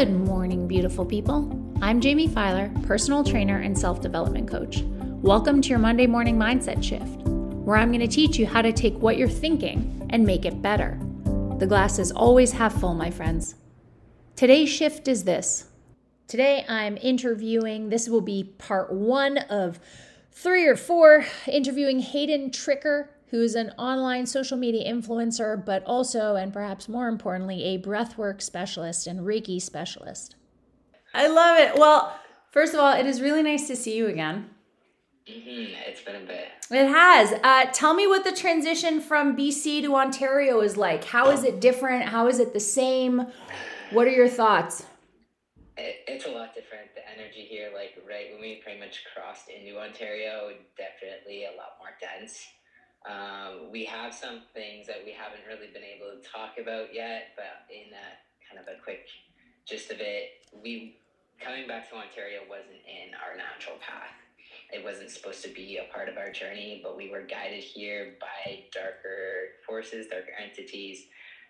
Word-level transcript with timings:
Good 0.00 0.18
morning, 0.18 0.66
beautiful 0.66 1.04
people. 1.04 1.76
I'm 1.82 2.00
Jamie 2.00 2.26
Filer, 2.26 2.72
personal 2.84 3.22
trainer 3.22 3.58
and 3.58 3.78
self 3.78 4.00
development 4.00 4.48
coach. 4.48 4.80
Welcome 5.20 5.60
to 5.60 5.68
your 5.68 5.78
Monday 5.78 6.06
morning 6.06 6.38
mindset 6.38 6.82
shift, 6.82 7.20
where 7.26 7.76
I'm 7.76 7.90
going 7.90 8.00
to 8.00 8.08
teach 8.08 8.38
you 8.38 8.46
how 8.46 8.62
to 8.62 8.72
take 8.72 8.94
what 8.94 9.18
you're 9.18 9.28
thinking 9.28 10.08
and 10.08 10.24
make 10.24 10.46
it 10.46 10.62
better. 10.62 10.98
The 11.58 11.66
glass 11.66 11.98
is 11.98 12.12
always 12.12 12.52
half 12.52 12.80
full, 12.80 12.94
my 12.94 13.10
friends. 13.10 13.56
Today's 14.36 14.70
shift 14.70 15.06
is 15.06 15.24
this. 15.24 15.66
Today 16.26 16.64
I'm 16.66 16.96
interviewing, 16.96 17.90
this 17.90 18.08
will 18.08 18.22
be 18.22 18.54
part 18.56 18.90
one 18.90 19.36
of 19.36 19.80
three 20.32 20.66
or 20.66 20.76
four, 20.76 21.26
interviewing 21.46 22.00
Hayden 22.00 22.48
Tricker, 22.48 23.08
who's 23.30 23.54
an 23.54 23.70
online 23.78 24.26
social 24.26 24.56
media 24.56 24.92
influencer, 24.92 25.64
but 25.64 25.84
also, 25.84 26.34
and 26.34 26.52
perhaps 26.52 26.88
more 26.88 27.08
importantly, 27.08 27.64
a 27.64 27.78
breathwork 27.78 28.42
specialist 28.42 29.06
and 29.06 29.20
Reiki 29.20 29.62
specialist. 29.62 30.34
I 31.14 31.28
love 31.28 31.58
it. 31.58 31.78
Well, 31.78 32.18
first 32.50 32.74
of 32.74 32.80
all, 32.80 32.92
it 32.92 33.06
is 33.06 33.20
really 33.20 33.42
nice 33.42 33.66
to 33.68 33.76
see 33.76 33.96
you 33.96 34.08
again. 34.08 34.50
Mm-hmm. 35.28 35.74
It's 35.86 36.02
been 36.02 36.16
a 36.16 36.26
bit. 36.26 36.48
It 36.70 36.88
has. 36.88 37.32
Uh, 37.44 37.66
tell 37.72 37.94
me 37.94 38.06
what 38.06 38.24
the 38.24 38.32
transition 38.32 39.00
from 39.00 39.36
BC 39.36 39.82
to 39.82 39.94
Ontario 39.94 40.60
is 40.60 40.76
like. 40.76 41.04
How 41.04 41.30
is 41.30 41.44
it 41.44 41.60
different? 41.60 42.04
How 42.04 42.26
is 42.26 42.40
it 42.40 42.52
the 42.52 42.60
same? 42.60 43.26
What 43.92 44.06
are 44.06 44.12
your 44.12 44.28
thoughts? 44.28 44.84
It, 45.76 45.96
it's 46.08 46.26
a 46.26 46.30
lot 46.30 46.54
different. 46.54 46.94
The 46.94 47.02
energy 47.08 47.42
here, 47.42 47.70
like 47.74 47.96
right 48.08 48.26
when 48.32 48.40
we 48.40 48.60
pretty 48.62 48.80
much 48.80 49.04
crossed 49.14 49.48
into 49.48 49.78
Ontario, 49.78 50.50
definitely 50.76 51.44
a 51.44 51.56
lot 51.56 51.78
more 51.78 51.90
dense. 52.00 52.44
Um, 53.08 53.70
we 53.72 53.84
have 53.84 54.12
some 54.12 54.42
things 54.52 54.86
that 54.86 55.00
we 55.04 55.12
haven't 55.12 55.46
really 55.48 55.72
been 55.72 55.84
able 55.84 56.12
to 56.12 56.20
talk 56.28 56.58
about 56.60 56.92
yet, 56.92 57.32
but 57.36 57.64
in 57.72 57.92
a 57.92 58.08
kind 58.44 58.60
of 58.60 58.68
a 58.68 58.76
quick 58.82 59.00
gist 59.66 59.90
of 59.90 60.00
it, 60.00 60.28
we 60.52 60.94
coming 61.40 61.66
back 61.66 61.88
to 61.88 61.96
Ontario 61.96 62.40
wasn't 62.48 62.84
in 62.84 63.14
our 63.16 63.34
natural 63.36 63.76
path. 63.80 64.12
It 64.72 64.84
wasn't 64.84 65.10
supposed 65.10 65.42
to 65.42 65.48
be 65.48 65.78
a 65.78 65.90
part 65.92 66.08
of 66.08 66.18
our 66.18 66.30
journey, 66.30 66.80
but 66.82 66.96
we 66.96 67.08
were 67.08 67.22
guided 67.22 67.62
here 67.62 68.16
by 68.20 68.60
darker 68.72 69.48
forces, 69.66 70.06
darker 70.06 70.32
entities, 70.40 71.06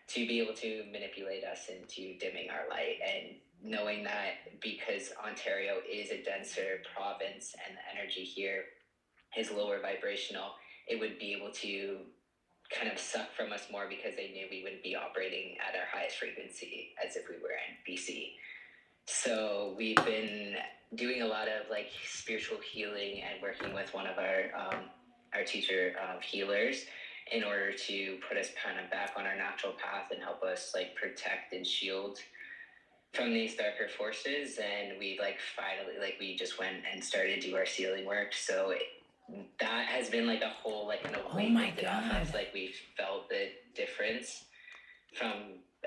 to 0.09 0.27
be 0.27 0.39
able 0.39 0.55
to 0.55 0.85
manipulate 0.91 1.45
us 1.45 1.69
into 1.69 2.15
dimming 2.19 2.49
our 2.51 2.69
light 2.69 2.97
and 3.05 3.37
knowing 3.63 4.05
that 4.05 4.35
because 4.61 5.11
Ontario 5.25 5.79
is 5.89 6.11
a 6.11 6.23
denser 6.23 6.81
province 6.95 7.55
and 7.67 7.77
the 7.77 7.99
energy 7.99 8.23
here 8.23 8.65
is 9.37 9.51
lower 9.51 9.81
vibrational, 9.81 10.53
it 10.91 10.99
would 10.99 11.19
be 11.19 11.33
able 11.33 11.53
to 11.53 11.99
kind 12.71 12.91
of 12.91 12.99
suck 12.99 13.33
from 13.37 13.53
us 13.53 13.67
more 13.71 13.87
because 13.89 14.15
they 14.17 14.31
knew 14.31 14.47
we 14.51 14.63
wouldn't 14.63 14.83
be 14.83 14.97
operating 14.97 15.57
at 15.59 15.79
our 15.79 15.87
highest 15.93 16.19
frequency 16.19 16.91
as 17.05 17.17
if 17.17 17.29
we 17.29 17.37
were 17.37 17.51
in 17.51 17.75
BC. 17.87 18.33
So 19.07 19.75
we've 19.77 19.97
been 19.97 20.57
doing 20.95 21.23
a 21.23 21.27
lot 21.27 21.49
of 21.49 21.71
like 21.71 21.89
spiritual 22.05 22.59
healing 22.59 23.23
and 23.23 23.41
working 23.43 23.73
with 23.73 23.93
one 23.95 24.07
of 24.07 24.19
our 24.19 24.51
um, 24.59 24.81
our 25.33 25.45
teacher 25.45 25.95
of 26.13 26.23
healers 26.23 26.85
in 27.31 27.45
order 27.45 27.73
to 27.73 28.19
put 28.29 28.37
us 28.37 28.49
kind 28.63 28.85
of 28.85 28.91
back 28.91 29.13
on 29.17 29.25
our 29.27 29.37
natural 29.37 29.73
path 29.73 30.11
and 30.11 30.21
help 30.21 30.43
us 30.43 30.73
like 30.75 30.97
protect 30.97 31.53
and 31.53 31.65
shield 31.65 32.19
from 33.13 33.33
these 33.33 33.57
darker 33.57 33.89
forces 33.89 34.59
and 34.59 34.99
we 34.99 35.19
like 35.21 35.39
finally 35.57 35.99
like 36.01 36.17
we 36.19 36.37
just 36.37 36.59
went 36.59 36.77
and 36.93 37.03
started 37.03 37.41
do 37.41 37.57
our 37.57 37.67
sealing 37.67 38.05
work 38.05 38.33
so 38.33 38.73
that 39.59 39.87
has 39.87 40.09
been 40.09 40.27
like 40.27 40.43
a 40.43 40.49
whole 40.49 40.87
like 40.87 41.05
an 41.05 41.17
oh 41.17 41.49
my 41.49 41.73
god. 41.81 42.23
Off 42.23 42.35
like 42.35 42.49
we 42.53 42.75
felt 42.97 43.29
the 43.29 43.49
difference 43.75 44.45
from 45.17 45.33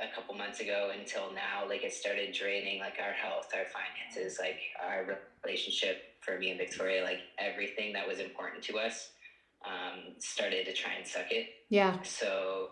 a 0.01 0.13
couple 0.15 0.35
months 0.35 0.59
ago 0.59 0.91
until 0.97 1.31
now. 1.33 1.67
Like 1.67 1.83
it 1.83 1.93
started 1.93 2.33
draining 2.33 2.79
like 2.79 2.99
our 2.99 3.13
health 3.13 3.49
our 3.55 3.65
finances 3.65 4.39
like 4.39 4.59
our 4.81 5.19
relationship 5.43 5.97
for 6.21 6.37
me 6.37 6.51
and 6.51 6.57
victoria 6.57 7.03
like 7.03 7.19
everything 7.37 7.91
that 7.93 8.07
was 8.07 8.19
important 8.19 8.63
to 8.63 8.77
us 8.77 9.09
um, 9.65 10.13
started 10.19 10.65
to 10.65 10.73
try 10.73 10.93
and 10.93 11.07
suck 11.07 11.31
it. 11.31 11.47
Yeah. 11.69 12.01
So 12.03 12.69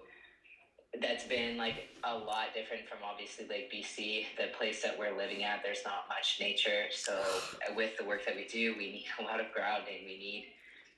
that's 1.00 1.24
been 1.24 1.58
like 1.58 1.88
a 2.04 2.18
lot 2.18 2.54
different 2.54 2.88
from 2.88 3.00
obviously 3.04 3.46
like 3.48 3.72
BC, 3.72 4.26
the 4.38 4.56
place 4.58 4.82
that 4.84 4.98
we're 4.98 5.16
living 5.16 5.44
at. 5.44 5.64
There's 5.64 5.86
not 5.86 6.06
much 6.10 6.38
nature, 6.40 6.86
so 6.92 7.14
uh, 7.14 7.74
with 7.76 7.98
the 7.98 8.04
work 8.04 8.26
that 8.26 8.36
we 8.36 8.46
do, 8.46 8.76
we 8.78 8.92
need 8.92 9.06
a 9.20 9.24
lot 9.24 9.40
of 9.40 9.48
grounding. 9.54 10.04
We 10.06 10.18
need 10.18 10.48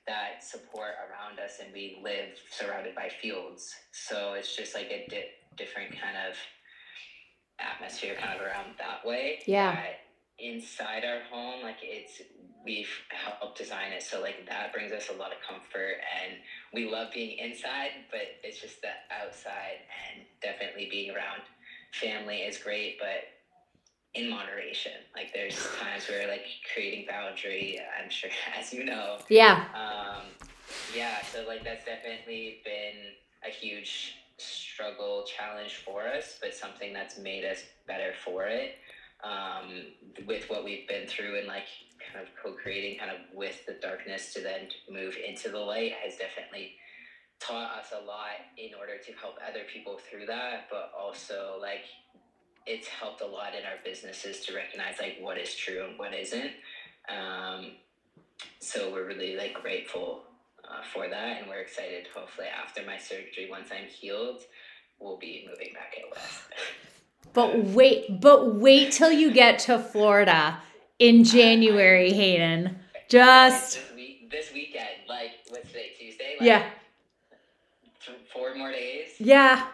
that 0.06 0.42
support 0.42 0.94
around 0.98 1.38
us, 1.38 1.60
and 1.62 1.72
we 1.72 2.00
live 2.02 2.36
surrounded 2.50 2.94
by 2.94 3.08
fields. 3.08 3.72
So 3.92 4.34
it's 4.34 4.54
just 4.56 4.74
like 4.74 4.90
a 4.90 5.06
di- 5.08 5.30
different 5.56 5.92
kind 5.92 6.16
of 6.28 6.36
atmosphere, 7.60 8.16
kind 8.18 8.38
of 8.38 8.44
around 8.44 8.74
that 8.78 9.06
way. 9.06 9.40
Yeah. 9.46 9.76
But 9.76 10.44
inside 10.44 11.04
our 11.04 11.20
home, 11.30 11.62
like 11.62 11.78
it's 11.82 12.20
we've 12.64 12.88
helped 13.10 13.58
design 13.58 13.92
it. 13.92 14.02
So 14.02 14.20
like 14.20 14.46
that 14.48 14.72
brings 14.72 14.92
us 14.92 15.10
a 15.14 15.18
lot 15.18 15.32
of 15.32 15.38
comfort 15.46 15.96
and 16.24 16.36
we 16.72 16.90
love 16.90 17.08
being 17.12 17.38
inside 17.38 17.90
but 18.10 18.22
it's 18.42 18.60
just 18.60 18.80
the 18.80 18.88
outside 19.22 19.84
and 20.10 20.22
definitely 20.42 20.88
being 20.90 21.10
around 21.10 21.42
family 21.92 22.38
is 22.38 22.58
great 22.58 22.98
but 22.98 23.28
in 24.14 24.30
moderation. 24.30 24.92
Like 25.14 25.32
there's 25.34 25.56
times 25.80 26.08
where 26.08 26.28
like 26.28 26.46
creating 26.72 27.06
boundary 27.08 27.80
i'm 28.02 28.10
sure 28.10 28.30
as 28.58 28.72
you 28.72 28.84
know. 28.84 29.18
Yeah. 29.28 29.64
Um 29.74 30.26
yeah 30.96 31.22
so 31.32 31.44
like 31.46 31.64
that's 31.64 31.84
definitely 31.84 32.60
been 32.64 33.12
a 33.46 33.50
huge 33.50 34.16
struggle 34.38 35.24
challenge 35.24 35.76
for 35.84 36.02
us 36.08 36.38
but 36.40 36.54
something 36.54 36.92
that's 36.92 37.18
made 37.18 37.44
us 37.44 37.62
better 37.86 38.12
for 38.24 38.44
it 38.46 38.76
um, 39.24 39.70
with 40.26 40.48
what 40.50 40.64
we've 40.64 40.86
been 40.86 41.06
through 41.06 41.38
and 41.38 41.46
like 41.46 41.64
kind 42.14 42.24
of 42.24 42.30
co-creating 42.40 42.98
kind 42.98 43.10
of 43.10 43.18
with 43.34 43.66
the 43.66 43.74
darkness 43.82 44.32
to 44.32 44.40
then 44.40 44.68
move 44.90 45.16
into 45.26 45.50
the 45.50 45.58
light 45.58 45.92
has 46.02 46.16
definitely 46.16 46.76
taught 47.40 47.76
us 47.78 47.92
a 47.92 48.04
lot 48.06 48.38
in 48.56 48.70
order 48.78 48.96
to 49.04 49.12
help 49.20 49.34
other 49.46 49.64
people 49.72 49.98
through 50.08 50.24
that 50.24 50.66
but 50.70 50.92
also 50.98 51.58
like 51.60 51.84
it's 52.66 52.88
helped 52.88 53.20
a 53.20 53.26
lot 53.26 53.54
in 53.58 53.64
our 53.64 53.78
businesses 53.84 54.40
to 54.46 54.54
recognize 54.54 54.94
like 55.00 55.18
what 55.20 55.36
is 55.36 55.54
true 55.54 55.84
and 55.84 55.98
what 55.98 56.14
isn't. 56.14 56.52
Um, 57.10 57.72
so 58.60 58.90
we're 58.92 59.06
really 59.06 59.36
like 59.36 59.54
grateful 59.54 60.22
uh, 60.68 60.82
for 60.92 61.08
that 61.08 61.40
and 61.40 61.48
we're 61.48 61.60
excited 61.60 62.06
hopefully 62.14 62.46
after 62.48 62.82
my 62.86 62.96
surgery 62.98 63.48
once 63.50 63.68
i'm 63.70 63.86
healed 63.86 64.40
we'll 64.98 65.18
be 65.18 65.46
moving 65.48 65.72
back 65.74 65.94
out 66.02 66.10
west 66.16 66.42
but 67.32 67.64
wait 67.64 68.20
but 68.20 68.54
wait 68.54 68.92
till 68.92 69.12
you 69.12 69.32
get 69.32 69.58
to 69.58 69.78
florida 69.78 70.58
in 70.98 71.24
January, 71.24 72.12
Hayden. 72.12 72.78
Just 73.08 73.74
this, 73.74 73.94
week, 73.94 74.30
this 74.30 74.52
weekend, 74.52 74.88
like 75.08 75.32
what's 75.48 75.68
today, 75.68 75.92
Tuesday? 75.98 76.36
Like, 76.38 76.46
yeah. 76.46 76.70
Four 78.32 78.54
more 78.54 78.72
days. 78.72 79.10
Yeah. 79.18 79.66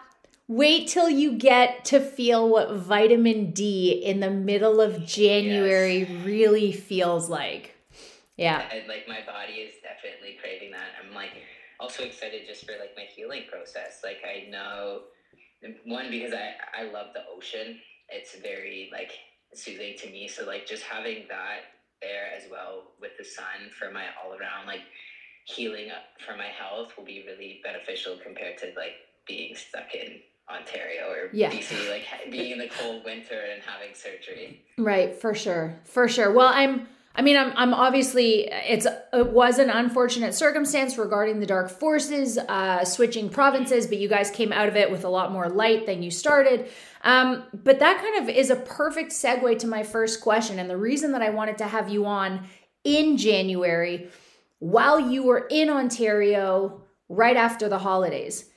Wait 0.47 0.87
till 0.87 1.09
you 1.09 1.33
get 1.33 1.85
to 1.85 1.99
feel 1.99 2.47
what 2.47 2.73
vitamin 2.73 3.51
D 3.51 3.91
in 3.91 4.19
the 4.19 4.29
middle 4.29 4.81
of 4.81 5.05
January 5.05 5.99
yes. 5.99 6.25
really 6.25 6.71
feels 6.71 7.29
like. 7.29 7.75
Yeah. 8.37 8.67
And 8.71 8.87
like 8.87 9.07
my 9.07 9.19
body 9.25 9.53
is 9.53 9.75
definitely 9.81 10.37
craving 10.41 10.71
that. 10.71 10.89
I'm 11.01 11.13
like 11.13 11.31
also 11.79 12.03
excited 12.03 12.41
just 12.47 12.65
for 12.65 12.73
like 12.73 12.91
my 12.95 13.03
healing 13.03 13.43
process. 13.49 14.01
Like 14.03 14.17
I 14.25 14.49
know 14.49 15.01
one 15.85 16.09
because 16.09 16.33
I 16.33 16.53
I 16.77 16.91
love 16.91 17.07
the 17.13 17.23
ocean. 17.33 17.79
It's 18.09 18.35
very 18.35 18.89
like 18.91 19.11
soothing 19.53 19.95
to 19.99 20.09
me. 20.09 20.27
So 20.27 20.45
like 20.45 20.65
just 20.65 20.83
having 20.83 21.25
that 21.29 21.61
there 22.01 22.29
as 22.35 22.43
well 22.49 22.91
with 22.99 23.11
the 23.17 23.25
sun 23.25 23.69
for 23.77 23.91
my 23.91 24.05
all 24.23 24.31
around 24.31 24.65
like 24.65 24.81
healing 25.45 25.89
up 25.91 26.03
for 26.25 26.35
my 26.35 26.47
health 26.47 26.93
will 26.97 27.05
be 27.05 27.23
really 27.27 27.61
beneficial 27.63 28.17
compared 28.23 28.57
to 28.59 28.67
like 28.75 28.95
being 29.27 29.55
stuck 29.55 29.93
in 29.93 30.19
Ontario 30.49 31.09
or 31.09 31.29
yeah. 31.33 31.51
BC, 31.51 31.89
like 31.89 32.03
being 32.31 32.51
in 32.51 32.57
the 32.57 32.69
cold 32.69 33.03
winter 33.05 33.39
and 33.53 33.61
having 33.63 33.93
surgery. 33.93 34.63
Right, 34.77 35.15
for 35.15 35.33
sure, 35.33 35.79
for 35.85 36.07
sure. 36.07 36.31
Well, 36.33 36.47
I'm 36.47 36.87
I 37.15 37.21
mean, 37.21 37.37
I'm, 37.37 37.51
I'm 37.55 37.73
obviously, 37.73 38.47
it's, 38.49 38.87
it 39.13 39.27
was 39.31 39.59
an 39.59 39.69
unfortunate 39.69 40.33
circumstance 40.33 40.97
regarding 40.97 41.39
the 41.39 41.45
dark 41.45 41.69
forces 41.69 42.37
uh, 42.37 42.85
switching 42.85 43.29
provinces, 43.29 43.87
but 43.87 43.97
you 43.97 44.07
guys 44.07 44.31
came 44.31 44.53
out 44.53 44.69
of 44.69 44.75
it 44.77 44.89
with 44.89 45.03
a 45.03 45.09
lot 45.09 45.31
more 45.31 45.49
light 45.49 45.85
than 45.85 46.01
you 46.01 46.09
started. 46.09 46.69
Um, 47.03 47.43
but 47.53 47.79
that 47.79 47.99
kind 47.99 48.23
of 48.23 48.33
is 48.33 48.49
a 48.49 48.55
perfect 48.55 49.11
segue 49.11 49.59
to 49.59 49.67
my 49.67 49.83
first 49.83 50.21
question. 50.21 50.59
And 50.59 50.69
the 50.69 50.77
reason 50.77 51.11
that 51.11 51.21
I 51.21 51.29
wanted 51.29 51.57
to 51.57 51.65
have 51.65 51.89
you 51.89 52.05
on 52.05 52.47
in 52.83 53.17
January 53.17 54.09
while 54.59 54.99
you 54.99 55.23
were 55.23 55.47
in 55.49 55.69
Ontario 55.69 56.83
right 57.09 57.35
after 57.35 57.67
the 57.67 57.79
holidays. 57.79 58.49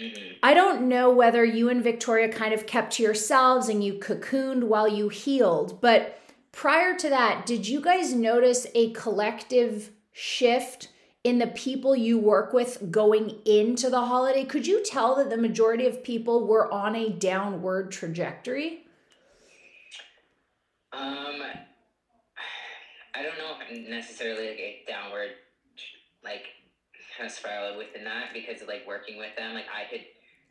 Mm-hmm. 0.00 0.34
I 0.42 0.54
don't 0.54 0.88
know 0.88 1.10
whether 1.10 1.44
you 1.44 1.68
and 1.68 1.82
Victoria 1.82 2.28
kind 2.32 2.54
of 2.54 2.66
kept 2.66 2.94
to 2.94 3.02
yourselves 3.02 3.68
and 3.68 3.84
you 3.84 3.94
cocooned 3.94 4.64
while 4.64 4.88
you 4.88 5.10
healed, 5.10 5.80
but 5.82 6.18
Prior 6.58 6.96
to 6.96 7.08
that, 7.08 7.46
did 7.46 7.68
you 7.68 7.80
guys 7.80 8.12
notice 8.12 8.66
a 8.74 8.90
collective 8.90 9.92
shift 10.18 10.88
in 11.22 11.38
the 11.38 11.46
people 11.46 11.94
you 11.94 12.18
work 12.18 12.52
with 12.52 12.90
going 12.90 13.38
into 13.46 13.88
the 13.88 14.00
holiday? 14.00 14.44
Could 14.44 14.66
you 14.66 14.82
tell 14.84 15.14
that 15.16 15.30
the 15.30 15.36
majority 15.36 15.86
of 15.86 16.02
people 16.02 16.46
were 16.46 16.72
on 16.72 16.96
a 16.96 17.08
downward 17.08 17.92
trajectory? 17.92 18.84
Um, 20.92 21.42
I 23.14 23.22
don't 23.22 23.38
know 23.38 23.54
if 23.70 23.88
necessarily 23.88 24.48
like 24.48 24.58
a 24.58 24.82
downward, 24.88 25.30
like 26.24 26.46
kind 27.16 27.30
of 27.30 27.36
spiral 27.36 27.78
within 27.78 28.04
that 28.04 28.32
because 28.32 28.66
like 28.66 28.82
working 28.86 29.18
with 29.18 29.36
them, 29.36 29.54
like 29.54 29.66
I 29.66 29.88
could. 29.90 30.04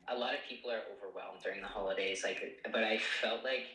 A 0.09 0.17
lot 0.17 0.33
of 0.33 0.39
people 0.47 0.71
are 0.71 0.83
overwhelmed 0.95 1.43
during 1.43 1.59
the 1.59 1.67
holidays, 1.67 2.23
like, 2.23 2.61
but 2.71 2.81
I 2.81 2.97
felt 2.97 3.43
like 3.43 3.65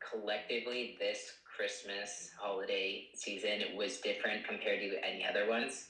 collectively 0.00 0.96
this 0.98 1.30
Christmas 1.62 2.30
holiday 2.40 3.06
season 3.14 3.76
was 3.76 3.98
different 3.98 4.44
compared 4.44 4.80
to 4.80 4.96
any 5.06 5.24
other 5.24 5.48
ones. 5.48 5.86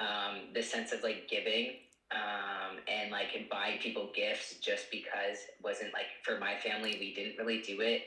Um, 0.00 0.54
the 0.54 0.62
sense 0.62 0.92
of 0.92 1.02
like 1.02 1.28
giving 1.28 1.76
um, 2.10 2.78
and 2.88 3.10
like 3.10 3.28
buying 3.50 3.78
people 3.80 4.08
gifts 4.14 4.54
just 4.62 4.90
because 4.90 5.36
wasn't 5.62 5.92
like 5.92 6.06
for 6.24 6.38
my 6.38 6.56
family 6.56 6.96
we 6.98 7.12
didn't 7.12 7.36
really 7.36 7.60
do 7.60 7.82
it. 7.82 8.00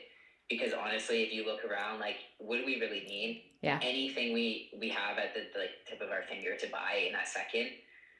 Because 0.50 0.72
honestly 0.72 1.22
if 1.22 1.32
you 1.32 1.46
look 1.46 1.64
around 1.64 2.00
like 2.00 2.16
what 2.38 2.56
do 2.56 2.66
we 2.66 2.80
really 2.80 3.04
need? 3.06 3.44
Yeah. 3.62 3.78
Anything 3.80 4.34
we 4.34 4.70
we 4.80 4.88
have 4.88 5.16
at 5.16 5.34
the, 5.34 5.42
the 5.54 5.66
tip 5.88 6.00
of 6.00 6.10
our 6.10 6.24
finger 6.28 6.56
to 6.56 6.66
buy 6.66 7.04
in 7.06 7.12
that 7.12 7.28
second. 7.28 7.68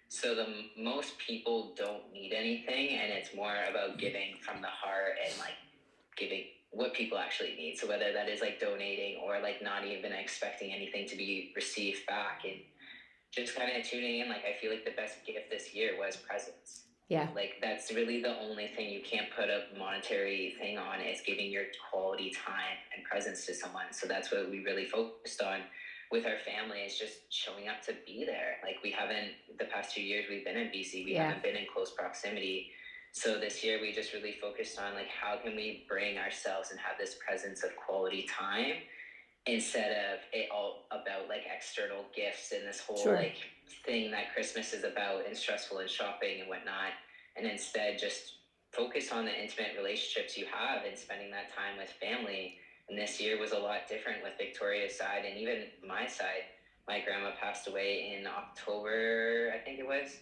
So 0.08 0.36
the 0.36 0.46
most 0.78 1.18
people 1.18 1.74
don't 1.76 2.12
need 2.12 2.32
anything 2.32 2.90
and 2.90 3.10
it's 3.12 3.34
more 3.34 3.56
about 3.68 3.98
giving 3.98 4.36
from 4.40 4.62
the 4.62 4.68
heart 4.68 5.14
and 5.26 5.36
like 5.40 5.58
giving 6.16 6.44
what 6.74 6.92
people 6.92 7.16
actually 7.16 7.54
need 7.56 7.76
so 7.78 7.88
whether 7.88 8.12
that 8.12 8.28
is 8.28 8.40
like 8.40 8.58
donating 8.58 9.20
or 9.24 9.40
like 9.40 9.62
not 9.62 9.86
even 9.86 10.12
expecting 10.12 10.72
anything 10.72 11.06
to 11.06 11.16
be 11.16 11.52
received 11.54 12.04
back 12.06 12.42
and 12.44 12.56
just 13.34 13.56
kind 13.56 13.70
of 13.76 13.84
tuning 13.84 14.20
in. 14.20 14.28
Like 14.28 14.44
I 14.44 14.60
feel 14.60 14.70
like 14.70 14.84
the 14.84 14.92
best 14.92 15.24
gift 15.26 15.50
this 15.50 15.74
year 15.74 15.92
was 15.98 16.16
presence. 16.16 16.84
Yeah. 17.08 17.28
Like 17.34 17.54
that's 17.60 17.92
really 17.92 18.22
the 18.22 18.38
only 18.40 18.68
thing 18.68 18.90
you 18.90 19.00
can't 19.02 19.28
put 19.36 19.50
a 19.50 19.64
monetary 19.78 20.54
thing 20.58 20.78
on 20.78 21.00
is 21.00 21.20
giving 21.26 21.50
your 21.50 21.64
quality 21.90 22.30
time 22.30 22.78
and 22.94 23.04
presence 23.04 23.44
to 23.46 23.54
someone. 23.54 23.92
So 23.92 24.06
that's 24.06 24.32
what 24.32 24.50
we 24.50 24.64
really 24.64 24.86
focused 24.86 25.42
on 25.42 25.60
with 26.10 26.24
our 26.26 26.38
family 26.46 26.80
is 26.80 26.98
just 26.98 27.32
showing 27.32 27.68
up 27.68 27.82
to 27.82 27.94
be 28.06 28.24
there. 28.24 28.56
Like 28.62 28.76
we 28.82 28.90
haven't 28.90 29.32
the 29.58 29.64
past 29.66 29.94
two 29.94 30.02
years 30.02 30.26
we've 30.30 30.44
been 30.44 30.56
in 30.56 30.68
BC, 30.68 31.04
we 31.04 31.14
yeah. 31.14 31.26
haven't 31.26 31.42
been 31.42 31.56
in 31.56 31.66
close 31.72 31.90
proximity. 31.90 32.70
So 33.14 33.38
this 33.38 33.62
year 33.62 33.80
we 33.80 33.92
just 33.92 34.12
really 34.12 34.36
focused 34.40 34.76
on 34.76 34.94
like 34.94 35.06
how 35.06 35.36
can 35.36 35.54
we 35.54 35.86
bring 35.88 36.18
ourselves 36.18 36.72
and 36.72 36.80
have 36.80 36.98
this 36.98 37.14
presence 37.24 37.62
of 37.62 37.70
quality 37.76 38.26
time 38.28 38.74
instead 39.46 39.92
of 39.92 40.18
it 40.32 40.48
all 40.50 40.86
about 40.90 41.28
like 41.28 41.42
external 41.46 42.06
gifts 42.14 42.50
and 42.50 42.66
this 42.66 42.80
whole 42.80 42.96
sure. 42.96 43.14
like 43.14 43.36
thing 43.86 44.10
that 44.10 44.34
Christmas 44.34 44.72
is 44.72 44.82
about 44.82 45.26
and 45.28 45.36
stressful 45.36 45.78
and 45.78 45.88
shopping 45.88 46.40
and 46.40 46.48
whatnot. 46.48 46.90
And 47.36 47.46
instead 47.46 47.98
just 48.00 48.34
focus 48.72 49.12
on 49.12 49.26
the 49.26 49.42
intimate 49.42 49.76
relationships 49.76 50.36
you 50.36 50.46
have 50.50 50.84
and 50.84 50.98
spending 50.98 51.30
that 51.30 51.54
time 51.54 51.78
with 51.78 51.90
family. 52.02 52.56
And 52.88 52.98
this 52.98 53.20
year 53.20 53.38
was 53.38 53.52
a 53.52 53.58
lot 53.58 53.86
different 53.88 54.24
with 54.24 54.32
Victoria's 54.38 54.98
side 54.98 55.24
and 55.24 55.38
even 55.38 55.66
my 55.86 56.08
side. 56.08 56.50
My 56.88 56.98
grandma 56.98 57.30
passed 57.40 57.68
away 57.68 58.12
in 58.18 58.26
October, 58.26 59.54
I 59.54 59.58
think 59.58 59.78
it 59.78 59.86
was. 59.86 60.18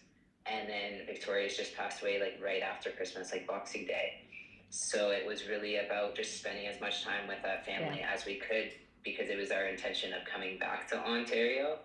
And 0.47 0.69
then 0.69 1.06
Victoria's 1.06 1.56
just 1.56 1.77
passed 1.77 2.03
away 2.03 2.21
like 2.21 2.41
right 2.43 2.62
after 2.62 2.91
Christmas, 2.91 3.33
like 3.33 3.47
Boxing 3.47 3.87
Day. 3.87 4.23
So 4.71 5.11
it 5.11 5.27
was 5.27 5.49
really 5.49 5.77
about 5.77 6.17
just 6.17 6.39
spending 6.39 6.67
as 6.67 6.81
much 6.81 7.05
time 7.05 7.29
with 7.29 7.39
that 7.43 7.65
family 7.67 7.99
yeah. 8.00 8.11
as 8.12 8.25
we 8.25 8.37
could 8.37 8.73
because 9.05 9.29
it 9.29 9.39
was 9.39 9.50
our 9.50 9.67
intention 9.67 10.12
of 10.12 10.21
coming 10.25 10.59
back 10.59 10.89
to 10.89 10.99
Ontario. 10.99 11.79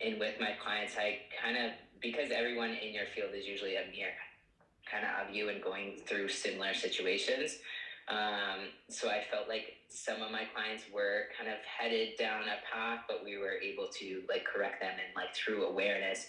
And 0.00 0.18
with 0.18 0.38
my 0.38 0.52
clients, 0.62 0.94
I 0.98 1.20
kind 1.42 1.56
of, 1.56 1.72
because 2.00 2.30
everyone 2.30 2.70
in 2.70 2.92
your 2.92 3.06
field 3.14 3.30
is 3.34 3.46
usually 3.46 3.76
a 3.76 3.84
mirror 3.90 4.12
kind 4.90 5.04
of 5.04 5.28
of 5.28 5.34
you 5.34 5.48
and 5.48 5.62
going 5.62 5.96
through 6.06 6.28
similar 6.28 6.74
situations. 6.74 7.58
Um, 8.08 8.68
so 8.88 9.08
I 9.08 9.22
felt 9.30 9.48
like 9.48 9.80
some 9.88 10.20
of 10.20 10.30
my 10.30 10.44
clients 10.54 10.84
were 10.92 11.32
kind 11.38 11.48
of 11.48 11.56
headed 11.64 12.18
down 12.18 12.42
a 12.42 12.60
path, 12.70 13.04
but 13.08 13.24
we 13.24 13.38
were 13.38 13.56
able 13.62 13.88
to 14.00 14.22
like 14.28 14.44
correct 14.44 14.80
them 14.82 14.92
and 14.92 15.16
like 15.16 15.34
through 15.34 15.64
awareness, 15.64 16.26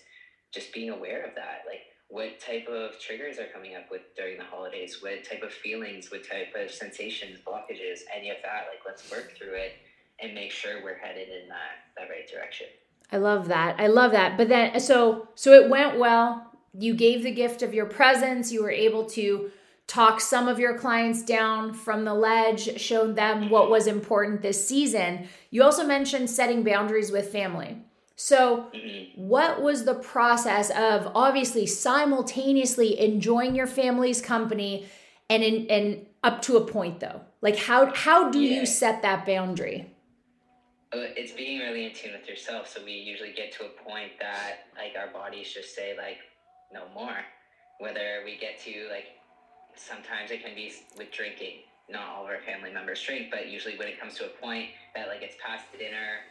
just 0.52 0.74
being 0.74 0.90
aware 0.90 1.26
of 1.26 1.36
that. 1.36 1.64
Like, 1.68 1.82
what 2.08 2.40
type 2.40 2.68
of 2.68 3.00
triggers 3.00 3.40
are 3.40 3.48
coming 3.54 3.76
up 3.76 3.90
with 3.90 4.02
during 4.16 4.38
the 4.38 4.44
holidays? 4.44 5.02
What 5.02 5.24
type 5.24 5.44
of 5.44 5.52
feelings? 5.52 6.12
What 6.12 6.28
type 6.28 6.54
of 6.56 6.72
sensations, 6.72 7.40
blockages, 7.46 8.02
any 8.16 8.30
of 8.30 8.38
that? 8.44 8.68
Like, 8.70 8.82
let's 8.86 9.10
work 9.12 9.36
through 9.38 9.56
it 9.56 9.74
and 10.22 10.34
make 10.34 10.52
sure 10.52 10.84
we're 10.84 10.98
headed 10.98 11.30
in 11.30 11.50
that, 11.50 11.98
that 11.98 12.10
right 12.10 12.30
direction. 12.32 12.68
I 13.12 13.18
love 13.18 13.48
that. 13.50 13.80
I 13.80 13.88
love 13.88 14.12
that. 14.12 14.38
But 14.38 14.50
then 14.50 14.80
so 14.80 15.28
so 15.36 15.54
it 15.54 15.70
went 15.70 16.00
well. 16.00 16.52
You 16.74 16.94
gave 16.94 17.24
the 17.24 17.32
gift 17.32 17.62
of 17.62 17.74
your 17.74 17.86
presence. 17.86 18.52
You 18.52 18.64
were 18.64 18.72
able 18.72 19.06
to 19.12 19.52
talk 19.88 20.20
some 20.20 20.48
of 20.48 20.60
your 20.60 20.78
clients 20.78 21.24
down 21.24 21.74
from 21.74 22.06
the 22.06 22.14
ledge, 22.14 22.80
showed 22.82 23.16
them 23.16 23.50
what 23.50 23.70
was 23.70 23.88
important 23.88 24.42
this 24.42 24.68
season. 24.68 25.28
You 25.52 25.64
also 25.64 25.86
mentioned 25.86 26.30
setting 26.30 26.64
boundaries 26.64 27.12
with 27.12 27.32
family. 27.32 27.78
So, 28.16 28.72
what 29.16 29.62
was 29.62 29.84
the 29.84 29.94
process 29.94 30.70
of 30.70 31.12
obviously 31.14 31.66
simultaneously 31.66 33.00
enjoying 33.00 33.56
your 33.56 33.68
family's 33.68 34.22
company 34.22 34.88
and 35.30 35.44
in, 35.44 35.68
and 35.70 36.06
up 36.24 36.42
to 36.44 36.56
a 36.56 36.66
point 36.66 37.02
though? 37.02 37.22
Like 37.42 37.58
how 37.58 37.94
how 37.94 38.32
do 38.32 38.40
yeah. 38.40 38.62
you 38.62 38.66
set 38.66 39.02
that 39.02 39.26
boundary? 39.26 39.92
Uh, 40.94 41.12
it's 41.18 41.34
being 41.34 41.60
really 41.60 41.86
in 41.86 41.94
tune 41.94 42.14
with 42.14 42.28
yourself. 42.28 42.70
So 42.70 42.84
we 42.86 42.94
usually 42.94 43.34
get 43.34 43.52
to 43.54 43.66
a 43.66 43.70
point 43.84 44.12
that 44.20 44.68
like 44.78 44.94
our 44.98 45.12
bodies 45.12 45.52
just 45.54 45.76
say 45.76 45.96
like 45.98 46.20
no 46.74 46.84
more. 46.94 47.18
Whether 47.80 48.22
we 48.24 48.38
get 48.38 48.62
to 48.62 48.88
like 48.90 49.08
sometimes 49.76 50.32
it 50.32 50.42
can 50.42 50.56
be 50.56 50.72
with 50.98 51.12
drinking. 51.12 51.68
Not 51.90 52.08
all 52.16 52.24
of 52.24 52.30
our 52.30 52.40
family 52.42 52.72
members 52.72 53.04
drink, 53.04 53.28
but 53.30 53.50
usually 53.50 53.78
when 53.78 53.90
it 53.90 54.00
comes 54.00 54.16
to 54.16 54.26
a 54.26 54.30
point 54.30 54.70
that 54.96 55.10
like 55.10 55.22
it's 55.22 55.36
past 55.46 55.66
dinner 55.78 56.24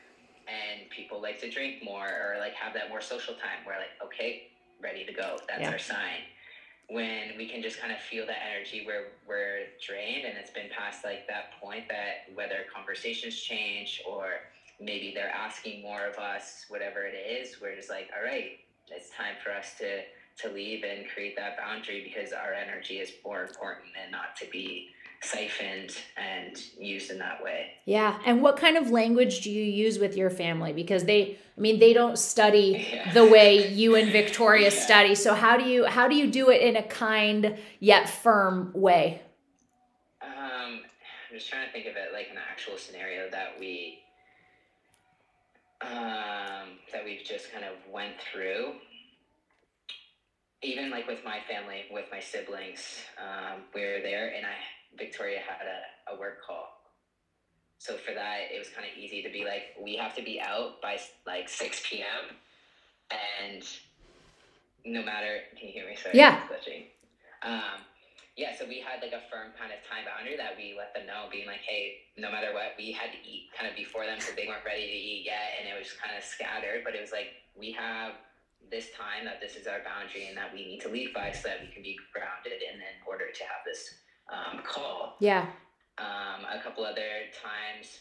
and 0.49 0.89
people 0.91 1.21
like 1.21 1.41
to 1.41 1.51
drink 1.51 1.83
more 1.83 2.07
or 2.07 2.39
like 2.39 2.55
have 2.55 2.75
that 2.75 2.89
more 2.89 3.01
social 3.01 3.35
time, 3.35 3.65
we're 3.67 3.73
like 3.73 3.97
okay, 4.05 4.49
ready 4.83 5.05
to 5.05 5.13
go. 5.13 5.39
That's 5.49 5.63
yeah. 5.63 5.71
our 5.71 5.79
sign 5.79 6.25
when 6.91 7.37
we 7.39 7.49
can 7.49 7.63
just 7.63 7.81
kind 7.81 7.93
of 7.93 7.99
feel 7.99 8.27
that 8.27 8.37
energy 8.55 8.85
where 8.87 9.07
we're 9.27 9.61
drained 9.85 10.27
and 10.27 10.37
it's 10.37 10.51
been 10.51 10.69
past 10.77 11.03
like 11.05 11.27
that 11.27 11.59
point 11.61 11.85
that 11.89 12.29
whether 12.35 12.67
conversations 12.75 13.35
change 13.37 14.03
or 14.07 14.27
maybe 14.81 15.13
they're 15.15 15.31
asking 15.31 15.83
more 15.83 16.07
of 16.07 16.17
us, 16.19 16.67
whatever 16.69 17.05
it 17.05 17.15
is, 17.15 17.61
we're 17.61 17.75
just 17.75 17.89
like, 17.89 18.11
all 18.17 18.25
right, 18.25 18.59
it's 18.89 19.11
time 19.11 19.35
for 19.43 19.51
us 19.51 19.75
to 19.79 20.03
to 20.37 20.53
leave 20.53 20.83
and 20.83 21.07
create 21.09 21.37
that 21.37 21.57
boundary 21.57 22.03
because 22.03 22.33
our 22.33 22.53
energy 22.53 22.97
is 22.97 23.13
more 23.25 23.43
important 23.43 23.87
than 23.95 24.11
not 24.11 24.35
to 24.37 24.45
be 24.51 24.89
siphoned 25.25 25.97
and 26.17 26.63
used 26.79 27.11
in 27.11 27.19
that 27.19 27.43
way. 27.43 27.73
Yeah. 27.85 28.19
And 28.27 28.43
what 28.43 28.57
kind 28.57 28.77
of 28.77 28.91
language 28.91 29.41
do 29.41 29.51
you 29.51 29.65
use 29.65 29.99
with 29.99 30.17
your 30.17 30.31
family? 30.31 30.73
Because 30.73 31.05
they 31.05 31.39
I 31.57 31.61
mean 31.61 31.79
they 31.79 31.93
don't 31.93 32.19
study 32.19 32.87
yeah. 32.93 33.13
the 33.13 33.25
way 33.25 33.73
you 33.73 33.95
and 33.95 34.13
Victoria 34.13 34.65
yeah. 34.73 34.81
study. 34.81 35.15
So 35.15 35.35
how 35.35 35.57
do 35.57 35.65
you 35.65 35.87
how 35.87 36.09
do 36.09 36.15
you 36.15 36.31
do 36.31 36.51
it 36.51 36.61
in 36.61 36.77
a 36.77 36.83
kind 36.83 37.57
yet 37.81 38.09
firm 38.09 38.71
way? 38.75 39.23
Um 40.23 40.81
I'm 41.31 41.39
just 41.39 41.49
trying 41.49 41.67
to 41.67 41.73
think 41.73 41.87
of 41.87 41.97
it 41.97 42.13
like 42.13 42.29
an 42.31 42.39
actual 42.51 42.77
scenario 42.77 43.31
that 43.31 43.55
we 43.59 44.01
um, 45.91 46.79
that 46.93 47.05
we've 47.05 47.25
just 47.25 47.53
kind 47.53 47.65
of 47.65 47.75
went 47.93 48.15
through. 48.21 48.75
Even 50.63 50.91
like 50.91 51.07
with 51.07 51.23
my 51.25 51.41
family, 51.49 51.85
with 51.91 52.07
my 52.11 52.21
siblings, 52.21 52.81
um, 53.21 53.63
we 53.75 53.83
were 53.83 54.01
there, 54.03 54.33
and 54.35 54.47
I 54.47 54.57
Victoria 54.97 55.41
had 55.41 55.67
a, 55.67 56.15
a 56.15 56.19
work 56.19 56.45
call. 56.47 56.81
So 57.79 57.97
for 57.97 58.15
that, 58.15 58.49
it 58.55 58.59
was 58.59 58.69
kind 58.71 58.87
of 58.89 58.97
easy 58.97 59.23
to 59.23 59.29
be 59.31 59.45
like, 59.45 59.77
we 59.81 59.97
have 59.97 60.15
to 60.17 60.23
be 60.23 60.41
out 60.41 60.81
by 60.81 60.99
like 61.27 61.49
six 61.49 61.83
p.m. 61.85 62.37
And 63.11 63.63
no 64.85 65.05
matter, 65.05 65.45
can 65.59 65.69
you 65.69 65.73
hear 65.75 65.87
me? 65.89 65.97
Sorry, 65.97 66.17
yeah. 66.17 66.41
Um, 67.43 67.85
yeah, 68.37 68.57
so 68.57 68.65
we 68.67 68.81
had 68.81 68.99
like 69.05 69.13
a 69.13 69.23
firm 69.31 69.53
kind 69.55 69.71
of 69.71 69.79
time 69.87 70.09
boundary 70.09 70.35
that 70.37 70.57
we 70.57 70.75
let 70.75 70.91
them 70.97 71.07
know, 71.07 71.31
being 71.31 71.47
like, 71.47 71.63
hey, 71.63 72.09
no 72.17 72.33
matter 72.33 72.51
what, 72.51 72.75
we 72.75 72.91
had 72.91 73.13
to 73.13 73.21
eat 73.23 73.53
kind 73.55 73.71
of 73.71 73.77
before 73.77 74.07
them 74.09 74.19
because 74.19 74.35
they 74.35 74.49
weren't 74.49 74.65
ready 74.65 74.89
to 74.89 74.99
eat 74.99 75.23
yet, 75.29 75.61
and 75.61 75.69
it 75.69 75.77
was 75.79 75.93
kind 75.95 76.17
of 76.17 76.25
scattered. 76.25 76.83
But 76.83 76.97
it 76.97 77.05
was 77.05 77.13
like 77.13 77.45
we 77.55 77.71
have 77.77 78.19
this 78.73 78.89
time 78.97 79.29
that 79.29 79.45
this 79.45 79.61
is 79.61 79.69
our 79.69 79.85
boundary 79.85 80.27
and 80.27 80.37
that 80.41 80.49
we 80.51 80.65
need 80.65 80.81
to 80.81 80.89
leave 80.89 81.13
by 81.13 81.31
so 81.31 81.53
that 81.53 81.61
we 81.61 81.69
can 81.69 81.85
be 81.85 82.01
grounded 82.17 82.65
and 82.65 82.81
in 82.81 82.99
order 83.05 83.29
to 83.29 83.43
have 83.45 83.61
this 83.63 83.93
um, 84.33 84.61
call. 84.65 85.17
Yeah. 85.21 85.47
Um, 85.99 86.45
a 86.51 86.63
couple 86.63 86.85
other 86.85 87.31
times 87.43 88.01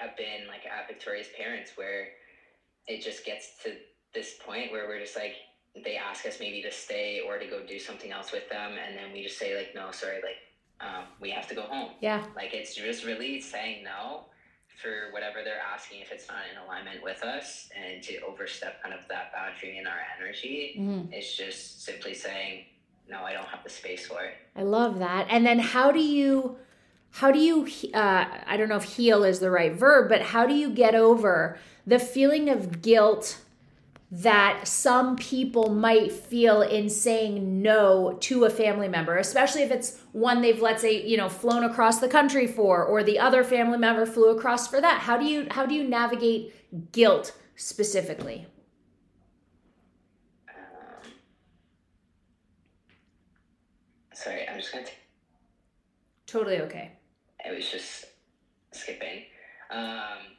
have 0.00 0.16
been 0.16 0.48
like 0.48 0.66
at 0.66 0.88
Victoria's 0.88 1.28
parents 1.38 1.72
where 1.76 2.08
it 2.86 3.02
just 3.02 3.24
gets 3.24 3.62
to 3.64 3.74
this 4.14 4.34
point 4.44 4.72
where 4.72 4.86
we're 4.86 5.00
just 5.00 5.16
like 5.16 5.34
they 5.84 5.96
ask 5.96 6.24
us 6.26 6.38
maybe 6.38 6.62
to 6.62 6.70
stay 6.70 7.20
or 7.26 7.38
to 7.38 7.46
go 7.46 7.64
do 7.66 7.78
something 7.78 8.12
else 8.12 8.32
with 8.32 8.48
them 8.48 8.72
and 8.72 8.96
then 8.96 9.12
we 9.12 9.22
just 9.22 9.38
say 9.38 9.56
like 9.56 9.74
no 9.74 9.90
sorry 9.90 10.20
like 10.22 10.38
um, 10.80 11.04
we 11.20 11.30
have 11.30 11.48
to 11.48 11.54
go 11.54 11.62
home 11.62 11.90
yeah 12.00 12.24
like 12.36 12.54
it's 12.54 12.74
just 12.74 13.04
really 13.04 13.40
saying 13.40 13.82
no 13.82 14.26
for 14.80 15.12
whatever 15.12 15.38
they're 15.44 15.62
asking 15.72 16.00
if 16.00 16.12
it's 16.12 16.28
not 16.28 16.38
in 16.50 16.62
alignment 16.64 17.02
with 17.02 17.22
us 17.22 17.68
and 17.74 18.02
to 18.02 18.20
overstep 18.20 18.82
kind 18.82 18.94
of 18.94 19.00
that 19.08 19.32
boundary 19.32 19.78
in 19.78 19.86
our 19.86 19.98
energy 20.18 20.76
mm-hmm. 20.78 21.12
it's 21.12 21.36
just 21.36 21.84
simply 21.84 22.14
saying 22.14 22.64
no 23.08 23.22
i 23.22 23.32
don't 23.32 23.46
have 23.46 23.62
the 23.64 23.70
space 23.70 24.06
for 24.06 24.22
it 24.22 24.34
i 24.56 24.62
love 24.62 24.98
that 24.98 25.26
and 25.30 25.46
then 25.46 25.58
how 25.58 25.90
do 25.90 26.00
you 26.00 26.56
how 27.10 27.30
do 27.30 27.38
you 27.38 27.68
uh, 27.94 28.24
i 28.46 28.56
don't 28.56 28.68
know 28.68 28.76
if 28.76 28.84
heal 28.84 29.24
is 29.24 29.40
the 29.40 29.50
right 29.50 29.74
verb 29.74 30.08
but 30.08 30.20
how 30.22 30.46
do 30.46 30.54
you 30.54 30.70
get 30.70 30.94
over 30.94 31.58
the 31.86 31.98
feeling 31.98 32.48
of 32.48 32.82
guilt 32.82 33.38
that 34.10 34.68
some 34.68 35.16
people 35.16 35.70
might 35.70 36.12
feel 36.12 36.62
in 36.62 36.88
saying 36.88 37.60
no 37.60 38.16
to 38.20 38.44
a 38.44 38.50
family 38.50 38.86
member, 38.86 39.16
especially 39.16 39.62
if 39.62 39.72
it's 39.72 39.98
one 40.12 40.40
they've 40.40 40.62
let's 40.62 40.82
say, 40.82 41.04
you 41.04 41.16
know, 41.16 41.28
flown 41.28 41.64
across 41.64 41.98
the 41.98 42.06
country 42.06 42.46
for 42.46 42.84
or 42.84 43.02
the 43.02 43.18
other 43.18 43.42
family 43.42 43.76
member 43.76 44.06
flew 44.06 44.28
across 44.28 44.68
for 44.68 44.80
that. 44.80 45.00
How 45.00 45.16
do 45.16 45.24
you 45.24 45.48
how 45.50 45.66
do 45.66 45.74
you 45.74 45.82
navigate 45.82 46.92
guilt 46.92 47.34
specifically? 47.56 48.46
Um, 50.48 50.54
sorry, 54.14 54.48
I'm 54.48 54.58
just 54.58 54.72
going 54.72 54.84
to 54.84 54.92
Totally 56.26 56.60
okay. 56.62 56.90
It 57.44 57.54
was 57.54 57.68
just 57.68 58.06
skipping. 58.72 59.24
Um, 59.70 60.34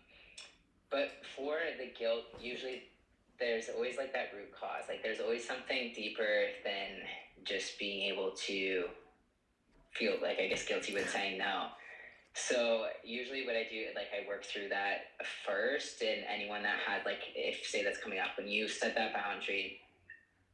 but 0.89 1.11
for 1.35 1.57
the 1.79 1.91
guilt, 1.97 2.23
usually 2.41 2.83
there's 3.39 3.69
always 3.73 3.97
like 3.97 4.13
that 4.13 4.31
root 4.35 4.51
cause. 4.51 4.83
Like 4.89 5.03
there's 5.03 5.19
always 5.19 5.47
something 5.47 5.91
deeper 5.95 6.47
than 6.63 7.05
just 7.43 7.77
being 7.77 8.11
able 8.11 8.31
to 8.47 8.85
feel 9.93 10.15
like 10.21 10.39
I 10.39 10.47
guess 10.47 10.65
guilty 10.65 10.93
with 10.93 11.09
saying 11.09 11.37
no. 11.37 11.67
So 12.33 12.87
usually 13.03 13.45
what 13.45 13.55
I 13.55 13.63
do, 13.69 13.85
like 13.95 14.07
I 14.11 14.27
work 14.27 14.43
through 14.43 14.69
that 14.69 15.15
first 15.45 16.01
and 16.01 16.23
anyone 16.27 16.63
that 16.63 16.75
had 16.85 17.05
like, 17.05 17.21
if 17.33 17.65
say 17.65 17.83
that's 17.83 17.99
coming 17.99 18.19
up, 18.19 18.31
when 18.37 18.47
you 18.47 18.67
set 18.67 18.95
that 18.95 19.13
boundary, 19.13 19.79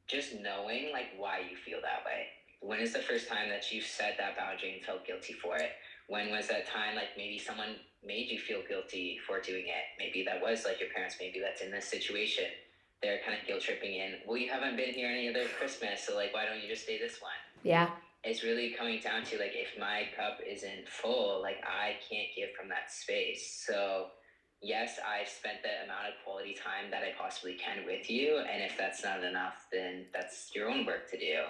just 0.07 0.35
knowing 0.35 0.91
like 0.93 1.07
why 1.17 1.39
you 1.49 1.57
feel 1.57 1.79
that 1.81 2.05
way. 2.05 2.27
When 2.61 2.79
is 2.79 2.93
the 2.93 2.99
first 2.99 3.27
time 3.27 3.49
that 3.49 3.71
you 3.71 3.81
set 3.81 4.17
that 4.17 4.37
boundary 4.37 4.73
and 4.73 4.85
felt 4.85 5.05
guilty 5.05 5.33
for 5.33 5.57
it? 5.57 5.71
When 6.07 6.31
was 6.31 6.47
that 6.47 6.67
time 6.67 6.95
like 6.95 7.17
maybe 7.17 7.37
someone 7.37 7.75
made 8.05 8.29
you 8.29 8.39
feel 8.39 8.61
guilty 8.67 9.19
for 9.27 9.41
doing 9.41 9.65
it? 9.67 9.85
Maybe 9.99 10.23
that 10.25 10.41
was 10.41 10.63
like 10.65 10.79
your 10.79 10.89
parents, 10.89 11.17
maybe 11.19 11.39
that's 11.39 11.61
in 11.61 11.71
this 11.71 11.87
situation 11.87 12.45
they're 13.01 13.19
kind 13.25 13.37
of 13.39 13.45
guilt 13.45 13.61
tripping 13.61 13.95
in. 13.95 14.15
Well, 14.25 14.37
you 14.37 14.49
haven't 14.49 14.77
been 14.77 14.93
here 14.93 15.09
any 15.09 15.27
other 15.27 15.45
Christmas, 15.59 16.05
so 16.05 16.15
like, 16.15 16.33
why 16.33 16.45
don't 16.45 16.61
you 16.61 16.69
just 16.69 16.83
stay 16.83 16.99
this 16.99 17.19
one? 17.21 17.31
Yeah. 17.63 17.89
It's 18.23 18.43
really 18.43 18.75
coming 18.77 19.01
down 19.01 19.23
to 19.25 19.39
like, 19.39 19.53
if 19.53 19.79
my 19.79 20.07
cup 20.15 20.39
isn't 20.45 20.87
full, 20.87 21.41
like 21.41 21.57
I 21.65 21.95
can't 22.09 22.27
give 22.35 22.49
from 22.57 22.69
that 22.69 22.91
space. 22.91 23.63
So 23.65 24.07
yes, 24.61 24.99
I've 25.01 25.27
spent 25.27 25.63
the 25.63 25.83
amount 25.83 26.07
of 26.09 26.13
quality 26.23 26.53
time 26.53 26.91
that 26.91 27.01
I 27.01 27.13
possibly 27.19 27.55
can 27.55 27.85
with 27.85 28.09
you, 28.09 28.37
and 28.37 28.61
if 28.61 28.77
that's 28.77 29.03
not 29.03 29.23
enough, 29.23 29.65
then 29.71 30.05
that's 30.13 30.51
your 30.53 30.69
own 30.69 30.85
work 30.85 31.09
to 31.09 31.17
do. 31.17 31.41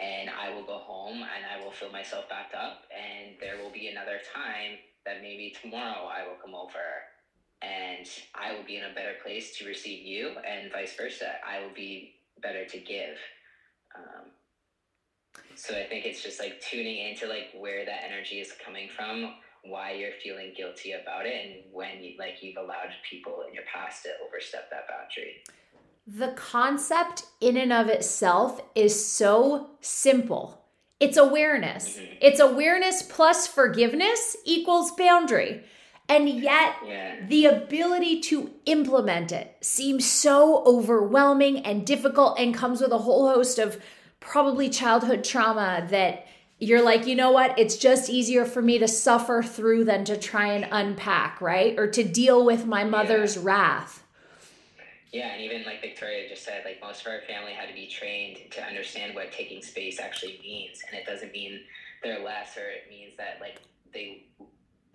And 0.00 0.30
I 0.30 0.54
will 0.54 0.64
go 0.64 0.78
home 0.78 1.16
and 1.16 1.44
I 1.44 1.62
will 1.62 1.72
fill 1.72 1.92
myself 1.92 2.28
back 2.28 2.52
up, 2.56 2.84
and 2.88 3.36
there 3.38 3.62
will 3.62 3.70
be 3.70 3.88
another 3.88 4.18
time 4.34 4.78
that 5.04 5.20
maybe 5.20 5.54
tomorrow 5.60 6.06
I 6.06 6.26
will 6.26 6.36
come 6.40 6.54
over 6.54 6.80
and 7.62 8.08
I 8.34 8.54
will 8.54 8.64
be 8.64 8.76
in 8.76 8.84
a 8.84 8.94
better 8.94 9.14
place 9.22 9.56
to 9.58 9.66
receive 9.66 10.04
you, 10.04 10.32
and 10.48 10.72
vice 10.72 10.96
versa. 10.96 11.32
I 11.46 11.60
will 11.60 11.74
be 11.74 12.14
better 12.42 12.64
to 12.64 12.78
give. 12.78 13.16
Um, 13.94 14.32
so 15.56 15.74
I 15.74 15.84
think 15.84 16.06
it's 16.06 16.22
just 16.22 16.40
like 16.40 16.60
tuning 16.60 17.06
into 17.06 17.26
like 17.26 17.52
where 17.54 17.84
that 17.84 18.04
energy 18.08 18.40
is 18.40 18.52
coming 18.64 18.88
from, 18.96 19.34
why 19.64 19.92
you're 19.92 20.16
feeling 20.22 20.54
guilty 20.56 20.92
about 20.92 21.26
it, 21.26 21.34
and 21.34 21.74
when 21.74 22.02
you 22.02 22.16
like 22.18 22.42
you've 22.42 22.56
allowed 22.56 22.92
people 23.08 23.44
in 23.46 23.52
your 23.52 23.64
past 23.70 24.04
to 24.04 24.10
overstep 24.26 24.70
that 24.70 24.88
boundary. 24.88 25.44
The 26.12 26.32
concept 26.32 27.26
in 27.40 27.56
and 27.56 27.72
of 27.72 27.86
itself 27.86 28.60
is 28.74 29.06
so 29.06 29.70
simple. 29.80 30.64
It's 30.98 31.16
awareness. 31.16 31.96
Mm-hmm. 31.96 32.14
It's 32.20 32.40
awareness 32.40 33.02
plus 33.02 33.46
forgiveness 33.46 34.36
equals 34.44 34.90
boundary. 34.90 35.62
And 36.08 36.28
yet, 36.28 36.74
yeah. 36.84 37.24
the 37.28 37.46
ability 37.46 38.22
to 38.22 38.50
implement 38.66 39.30
it 39.30 39.56
seems 39.60 40.04
so 40.04 40.64
overwhelming 40.64 41.64
and 41.64 41.86
difficult 41.86 42.40
and 42.40 42.52
comes 42.52 42.80
with 42.80 42.90
a 42.90 42.98
whole 42.98 43.32
host 43.32 43.60
of 43.60 43.80
probably 44.18 44.68
childhood 44.68 45.22
trauma 45.22 45.86
that 45.90 46.26
you're 46.58 46.82
like, 46.82 47.06
you 47.06 47.14
know 47.14 47.30
what? 47.30 47.56
It's 47.56 47.76
just 47.76 48.10
easier 48.10 48.44
for 48.44 48.60
me 48.60 48.80
to 48.80 48.88
suffer 48.88 49.44
through 49.44 49.84
than 49.84 50.04
to 50.06 50.16
try 50.16 50.48
and 50.48 50.66
unpack, 50.72 51.40
right? 51.40 51.78
Or 51.78 51.86
to 51.86 52.02
deal 52.02 52.44
with 52.44 52.66
my 52.66 52.82
mother's 52.82 53.36
yeah. 53.36 53.42
wrath. 53.44 54.04
Yeah, 55.12 55.32
and 55.32 55.42
even 55.42 55.64
like 55.64 55.80
Victoria 55.80 56.28
just 56.28 56.44
said, 56.44 56.62
like 56.64 56.80
most 56.80 57.00
of 57.00 57.08
our 57.08 57.20
family 57.22 57.52
had 57.52 57.68
to 57.68 57.74
be 57.74 57.88
trained 57.88 58.38
to 58.52 58.62
understand 58.62 59.14
what 59.14 59.32
taking 59.32 59.62
space 59.62 59.98
actually 59.98 60.38
means. 60.42 60.82
And 60.88 60.98
it 60.98 61.04
doesn't 61.04 61.32
mean 61.32 61.60
they're 62.02 62.24
less 62.24 62.56
or 62.56 62.68
it 62.68 62.84
means 62.88 63.16
that 63.16 63.38
like 63.40 63.60
they 63.92 64.24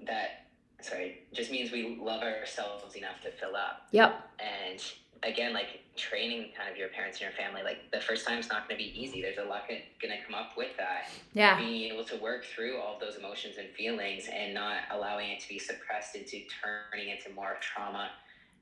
that 0.07 0.45
sorry, 0.81 1.23
just 1.33 1.51
means 1.51 1.71
we 1.71 1.97
love 2.01 2.21
ourselves 2.21 2.95
enough 2.95 3.21
to 3.23 3.31
fill 3.31 3.55
up. 3.55 3.87
Yep. 3.91 4.29
And 4.39 4.81
again, 5.23 5.53
like 5.53 5.81
training 5.95 6.51
kind 6.57 6.69
of 6.69 6.77
your 6.77 6.89
parents 6.89 7.19
and 7.19 7.29
your 7.29 7.37
family, 7.37 7.63
like 7.63 7.91
the 7.91 7.99
first 7.99 8.27
time 8.27 8.37
is 8.37 8.49
not 8.49 8.67
going 8.67 8.79
to 8.79 8.83
be 8.83 8.97
easy. 8.99 9.21
There's 9.21 9.37
a 9.37 9.43
lot 9.43 9.67
going 9.67 9.81
to 10.01 10.23
come 10.25 10.35
up 10.35 10.51
with 10.55 10.77
that. 10.77 11.09
Yeah. 11.33 11.57
Being 11.57 11.91
able 11.91 12.03
to 12.05 12.17
work 12.17 12.45
through 12.45 12.79
all 12.79 12.99
those 12.99 13.15
emotions 13.15 13.55
and 13.57 13.69
feelings 13.69 14.29
and 14.31 14.53
not 14.53 14.77
allowing 14.91 15.31
it 15.31 15.39
to 15.41 15.49
be 15.49 15.59
suppressed 15.59 16.15
into 16.15 16.41
turning 16.61 17.09
into 17.09 17.33
more 17.33 17.57
trauma 17.61 18.11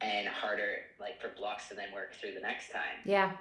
and 0.03 0.27
harder, 0.27 0.83
like 1.00 1.22
for 1.22 1.29
blocks 1.39 1.69
to 1.69 1.75
then 1.75 1.93
work 1.93 2.13
through 2.19 2.33
the 2.33 2.41
next 2.41 2.72
time. 2.72 3.00
Yeah. 3.05 3.31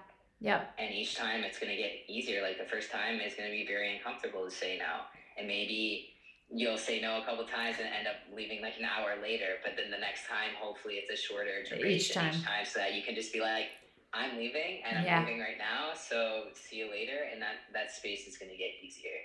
Yep. 0.41 0.75
And 0.79 0.95
each 0.95 1.15
time 1.17 1.43
it's 1.45 1.59
going 1.59 1.71
to 1.71 1.77
get 1.77 1.93
easier. 2.09 2.43
Like 2.43 2.59
the 2.59 2.71
first 2.71 2.91
time 2.91 3.21
is 3.21 3.35
going 3.35 3.51
to 3.51 3.55
be 3.55 3.67
very 3.67 3.97
uncomfortable 3.97 4.45
to 4.45 4.51
say 4.51 4.79
no. 4.79 5.07
And 5.39 5.47
maybe 5.47 6.11
you'll 6.51 6.79
say 6.79 7.01
no 7.01 7.23
a 7.23 7.25
couple 7.25 7.45
times 7.47 7.77
and 7.79 7.89
end 7.89 8.07
up 8.07 8.23
leaving 8.35 8.63
like 8.63 8.75
an 8.79 8.85
hour 8.85 9.15
later. 9.23 9.59
But 9.65 9.75
then 9.77 9.91
the 9.91 9.99
next 9.99 10.27
time, 10.29 10.55
hopefully, 10.59 11.03
it's 11.03 11.11
a 11.11 11.17
shorter 11.17 11.63
duration 11.67 11.89
each 11.91 12.13
time. 12.13 12.35
each 12.35 12.45
time, 12.45 12.65
so 12.67 12.79
that 12.81 12.95
you 12.95 13.03
can 13.03 13.15
just 13.15 13.33
be 13.33 13.41
like, 13.41 13.71
"I'm 14.13 14.37
leaving 14.37 14.83
and 14.85 14.99
I'm 14.99 15.05
yeah. 15.05 15.21
leaving 15.21 15.41
right 15.41 15.59
now, 15.59 15.95
so 15.95 16.53
see 16.55 16.77
you 16.77 16.91
later." 16.91 17.17
And 17.33 17.41
that 17.41 17.67
that 17.73 17.91
space 17.91 18.27
is 18.27 18.37
going 18.37 18.51
to 18.51 18.59
get 18.59 18.71
easier. 18.83 19.17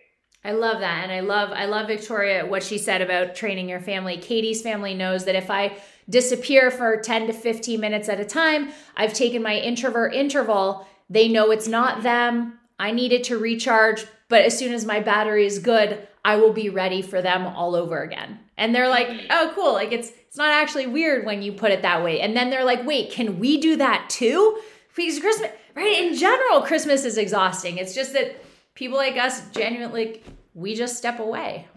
I 0.44 0.51
love 0.51 0.79
that, 0.79 1.03
and 1.03 1.12
I 1.12 1.20
love 1.20 1.50
I 1.51 1.65
love 1.65 1.88
Victoria 1.88 2.46
what 2.46 2.63
she 2.63 2.77
said 2.77 3.01
about 3.01 3.36
training 3.36 3.67
your 3.67 3.82
family. 3.82 4.17
Katie's 4.17 4.62
family 4.62 4.94
knows 4.94 5.25
that 5.25 5.36
if 5.36 5.50
I 5.50 5.77
disappear 6.10 6.72
for 6.72 6.98
10 6.98 7.27
to 7.27 7.34
15 7.34 7.79
minutes 7.79 8.08
at 8.08 8.20
a 8.20 8.25
time, 8.25 8.72
I've 8.96 9.13
taken 9.13 9.41
my 9.41 9.58
introvert 9.58 10.13
interval. 10.13 10.88
They 11.10 11.27
know 11.27 11.51
it's 11.51 11.67
not 11.67 12.03
them. 12.03 12.60
I 12.79 12.91
needed 12.91 13.25
to 13.25 13.38
recharge, 13.38 14.06
but 14.29 14.44
as 14.44 14.58
soon 14.58 14.74
as 14.74 14.86
my 14.86 15.00
battery 15.01 15.46
is 15.46 15.60
good, 15.60 16.08
I 16.24 16.38
will 16.38 16.53
be 16.53 16.70
ready 16.70 17.01
for 17.01 17.22
them 17.22 17.46
all 17.46 17.75
over 17.75 18.01
again. 18.01 18.39
And 18.58 18.74
they're 18.74 18.88
like. 18.88 19.10
"Oh, 19.29 19.51
cool. 19.53 19.74
Like 19.74 19.91
it's 19.91 20.12
it's 20.27 20.38
not 20.38 20.51
actually 20.51 20.88
weird 20.88 21.25
when 21.25 21.41
you 21.41 21.51
put 21.51 21.72
it 21.72 21.82
that 21.82 22.03
way." 22.03 22.22
And 22.22 22.38
then 22.38 22.50
they're 22.50 22.63
like, 22.63 22.86
"Wait, 22.86 23.12
can 23.12 23.39
we 23.39 23.60
do 23.60 23.75
that 23.77 24.10
too?" 24.10 24.60
Because 24.96 25.20
Christmas, 25.20 25.51
right? 25.75 26.06
In 26.06 26.15
general, 26.15 26.62
Christmas 26.62 27.06
is 27.06 27.17
exhausting. 27.17 27.77
It's 27.77 27.94
just 27.94 28.13
that 28.13 28.36
people 28.77 28.98
like 28.98 29.17
us 29.17 29.41
genuinely 29.50 30.05
like, 30.05 30.24
we 30.53 30.75
just 30.75 30.98
step 30.98 31.19
away. 31.19 31.67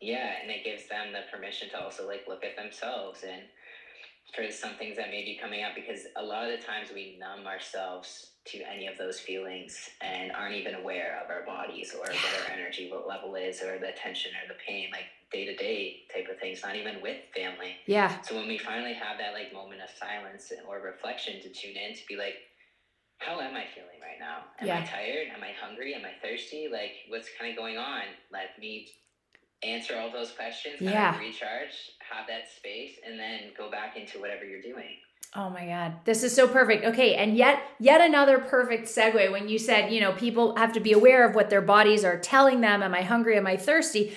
Yeah, 0.00 0.32
and 0.42 0.50
it 0.50 0.64
gives 0.64 0.88
them 0.88 1.12
the 1.12 1.20
permission 1.34 1.70
to 1.70 1.80
also 1.80 2.06
like 2.06 2.24
look 2.28 2.44
at 2.44 2.56
themselves 2.56 3.24
and 3.26 3.42
for 4.34 4.50
some 4.50 4.74
things 4.74 4.96
that 4.96 5.10
may 5.10 5.24
be 5.24 5.38
coming 5.40 5.62
up 5.62 5.76
because 5.76 6.00
a 6.16 6.22
lot 6.22 6.50
of 6.50 6.58
the 6.58 6.66
times 6.66 6.88
we 6.92 7.16
numb 7.20 7.46
ourselves 7.46 8.32
to 8.46 8.58
any 8.68 8.88
of 8.88 8.98
those 8.98 9.20
feelings 9.20 9.88
and 10.02 10.32
aren't 10.32 10.56
even 10.56 10.74
aware 10.74 11.22
of 11.24 11.30
our 11.30 11.46
bodies 11.46 11.94
or 11.94 12.00
what 12.00 12.10
our 12.10 12.52
energy 12.52 12.92
level 13.06 13.36
is 13.36 13.62
or 13.62 13.78
the 13.78 13.92
tension 13.96 14.32
or 14.42 14.48
the 14.52 14.58
pain 14.66 14.88
like 14.90 15.06
day 15.30 15.46
to 15.46 15.54
day 15.54 16.02
type 16.12 16.26
of 16.28 16.38
things 16.40 16.60
not 16.64 16.74
even 16.74 17.00
with 17.00 17.16
family. 17.34 17.76
Yeah. 17.86 18.20
So 18.22 18.34
when 18.34 18.48
we 18.48 18.58
finally 18.58 18.94
have 18.94 19.18
that 19.18 19.34
like 19.34 19.52
moment 19.52 19.80
of 19.80 19.90
silence 19.96 20.52
or 20.68 20.80
reflection 20.80 21.40
to 21.42 21.48
tune 21.48 21.76
in 21.76 21.94
to 21.94 22.02
be 22.08 22.16
like 22.16 22.34
how 23.18 23.40
am 23.40 23.54
i 23.54 23.64
feeling 23.74 24.00
right 24.00 24.18
now 24.20 24.38
am 24.60 24.66
yeah. 24.66 24.78
i 24.78 24.84
tired 24.84 25.28
am 25.34 25.42
i 25.42 25.52
hungry 25.60 25.94
am 25.94 26.02
i 26.04 26.12
thirsty 26.26 26.68
like 26.70 26.92
what's 27.08 27.28
kind 27.38 27.50
of 27.50 27.56
going 27.56 27.76
on 27.76 28.02
let 28.32 28.58
me 28.60 28.88
answer 29.62 29.96
all 29.98 30.10
those 30.10 30.32
questions 30.32 30.76
yeah 30.80 31.18
recharge 31.18 31.92
have 31.98 32.26
that 32.26 32.44
space 32.54 32.96
and 33.06 33.18
then 33.18 33.40
go 33.56 33.70
back 33.70 33.96
into 33.96 34.20
whatever 34.20 34.44
you're 34.44 34.62
doing 34.62 34.96
Oh 35.36 35.50
my 35.50 35.66
God. 35.66 35.94
This 36.04 36.22
is 36.22 36.32
so 36.32 36.46
perfect. 36.46 36.84
Okay. 36.84 37.16
And 37.16 37.36
yet, 37.36 37.60
yet 37.80 38.00
another 38.00 38.38
perfect 38.38 38.86
segue 38.86 39.32
when 39.32 39.48
you 39.48 39.58
said, 39.58 39.92
you 39.92 40.00
know, 40.00 40.12
people 40.12 40.54
have 40.54 40.72
to 40.74 40.80
be 40.80 40.92
aware 40.92 41.28
of 41.28 41.34
what 41.34 41.50
their 41.50 41.60
bodies 41.60 42.04
are 42.04 42.18
telling 42.18 42.60
them. 42.60 42.84
Am 42.84 42.94
I 42.94 43.02
hungry? 43.02 43.36
Am 43.36 43.46
I 43.46 43.56
thirsty? 43.56 44.14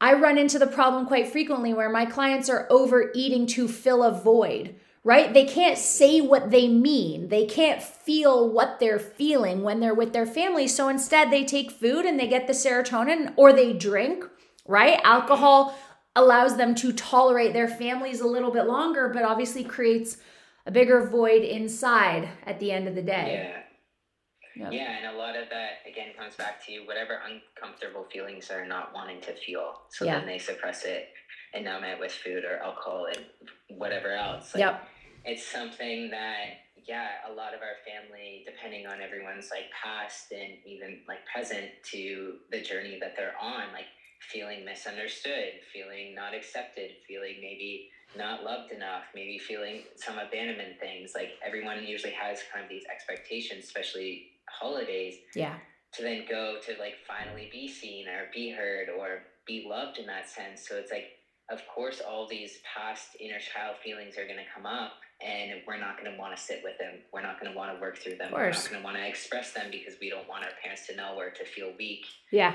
I 0.00 0.14
run 0.14 0.38
into 0.38 0.58
the 0.58 0.66
problem 0.66 1.06
quite 1.06 1.28
frequently 1.28 1.72
where 1.74 1.90
my 1.90 2.06
clients 2.06 2.48
are 2.48 2.66
overeating 2.70 3.46
to 3.48 3.68
fill 3.68 4.02
a 4.02 4.10
void, 4.10 4.74
right? 5.02 5.32
They 5.32 5.44
can't 5.44 5.78
say 5.78 6.20
what 6.20 6.50
they 6.50 6.68
mean. 6.68 7.28
They 7.28 7.46
can't 7.46 7.82
feel 7.82 8.48
what 8.48 8.80
they're 8.80 8.98
feeling 8.98 9.62
when 9.62 9.80
they're 9.80 9.94
with 9.94 10.12
their 10.12 10.26
family. 10.26 10.68
So 10.68 10.88
instead, 10.88 11.30
they 11.30 11.44
take 11.44 11.70
food 11.70 12.04
and 12.04 12.18
they 12.18 12.28
get 12.28 12.46
the 12.46 12.52
serotonin 12.52 13.32
or 13.36 13.52
they 13.52 13.72
drink, 13.72 14.24
right? 14.66 15.00
Alcohol 15.02 15.76
allows 16.14 16.56
them 16.56 16.74
to 16.74 16.92
tolerate 16.92 17.52
their 17.52 17.68
families 17.68 18.20
a 18.20 18.26
little 18.26 18.50
bit 18.50 18.66
longer, 18.66 19.08
but 19.08 19.22
obviously 19.22 19.64
creates 19.64 20.18
a 20.66 20.70
bigger 20.70 21.06
void 21.08 21.42
inside 21.42 22.28
at 22.44 22.60
the 22.60 22.70
end 22.70 22.86
of 22.86 22.94
the 22.94 23.02
day. 23.02 23.42
Yeah. 23.44 23.56
Yep. 24.56 24.72
Yeah, 24.72 24.96
and 24.98 25.16
a 25.16 25.18
lot 25.18 25.36
of 25.36 25.48
that 25.48 25.78
again 25.88 26.08
comes 26.18 26.34
back 26.34 26.62
to 26.66 26.80
whatever 26.80 27.20
uncomfortable 27.24 28.04
feelings 28.12 28.50
are 28.50 28.66
not 28.66 28.92
wanting 28.92 29.20
to 29.22 29.32
feel. 29.32 29.82
So 29.90 30.04
yeah. 30.04 30.18
then 30.18 30.26
they 30.26 30.38
suppress 30.38 30.84
it 30.84 31.08
and 31.54 31.64
numb 31.64 31.84
it 31.84 31.98
with 31.98 32.12
food 32.12 32.44
or 32.44 32.58
alcohol 32.62 33.06
and 33.06 33.78
whatever 33.78 34.12
else. 34.12 34.54
Like, 34.54 34.60
yep. 34.60 34.88
It's 35.24 35.46
something 35.46 36.10
that 36.10 36.60
yeah, 36.86 37.08
a 37.30 37.32
lot 37.32 37.54
of 37.54 37.60
our 37.60 37.76
family, 37.84 38.44
depending 38.46 38.86
on 38.86 39.00
everyone's 39.00 39.50
like 39.50 39.70
past 39.70 40.32
and 40.32 40.58
even 40.64 41.00
like 41.06 41.18
present 41.32 41.70
to 41.92 42.36
the 42.50 42.60
journey 42.60 42.98
that 43.00 43.14
they're 43.16 43.34
on, 43.40 43.72
like 43.72 43.86
feeling 44.20 44.64
misunderstood, 44.64 45.60
feeling 45.72 46.14
not 46.14 46.34
accepted, 46.34 46.90
feeling 47.06 47.36
maybe 47.40 47.88
not 48.16 48.42
loved 48.42 48.72
enough, 48.72 49.04
maybe 49.14 49.38
feeling 49.38 49.82
some 49.96 50.18
abandonment 50.18 50.80
things. 50.80 51.12
Like 51.14 51.32
everyone 51.46 51.84
usually 51.84 52.12
has 52.12 52.40
kind 52.52 52.64
of 52.64 52.70
these 52.70 52.84
expectations, 52.92 53.64
especially 53.64 54.32
holidays. 54.48 55.14
Yeah. 55.34 55.56
To 55.94 56.02
then 56.02 56.24
go 56.28 56.58
to 56.64 56.72
like 56.80 56.94
finally 57.06 57.48
be 57.52 57.68
seen 57.68 58.08
or 58.08 58.30
be 58.32 58.50
heard 58.50 58.88
or 58.88 59.22
be 59.46 59.66
loved 59.68 59.98
in 59.98 60.06
that 60.06 60.28
sense. 60.28 60.66
So 60.68 60.76
it's 60.76 60.90
like, 60.90 61.10
of 61.50 61.60
course, 61.66 62.00
all 62.00 62.28
these 62.28 62.58
past 62.62 63.16
inner 63.18 63.40
child 63.40 63.76
feelings 63.82 64.16
are 64.16 64.24
going 64.24 64.38
to 64.38 64.50
come 64.54 64.66
up 64.66 64.92
and 65.20 65.60
we're 65.66 65.78
not 65.78 65.98
going 65.98 66.10
to 66.10 66.18
want 66.18 66.34
to 66.36 66.40
sit 66.40 66.60
with 66.62 66.78
them. 66.78 66.94
We're 67.12 67.22
not 67.22 67.40
going 67.40 67.52
to 67.52 67.58
want 67.58 67.74
to 67.74 67.80
work 67.80 67.98
through 67.98 68.16
them. 68.16 68.30
We're 68.32 68.50
not 68.50 68.68
going 68.70 68.80
to 68.80 68.84
want 68.84 68.96
to 68.96 69.06
express 69.06 69.52
them 69.52 69.66
because 69.70 69.94
we 70.00 70.08
don't 70.08 70.28
want 70.28 70.44
our 70.44 70.50
parents 70.62 70.86
to 70.86 70.96
know 70.96 71.18
or 71.18 71.30
to 71.30 71.44
feel 71.44 71.72
weak. 71.76 72.06
Yeah. 72.30 72.54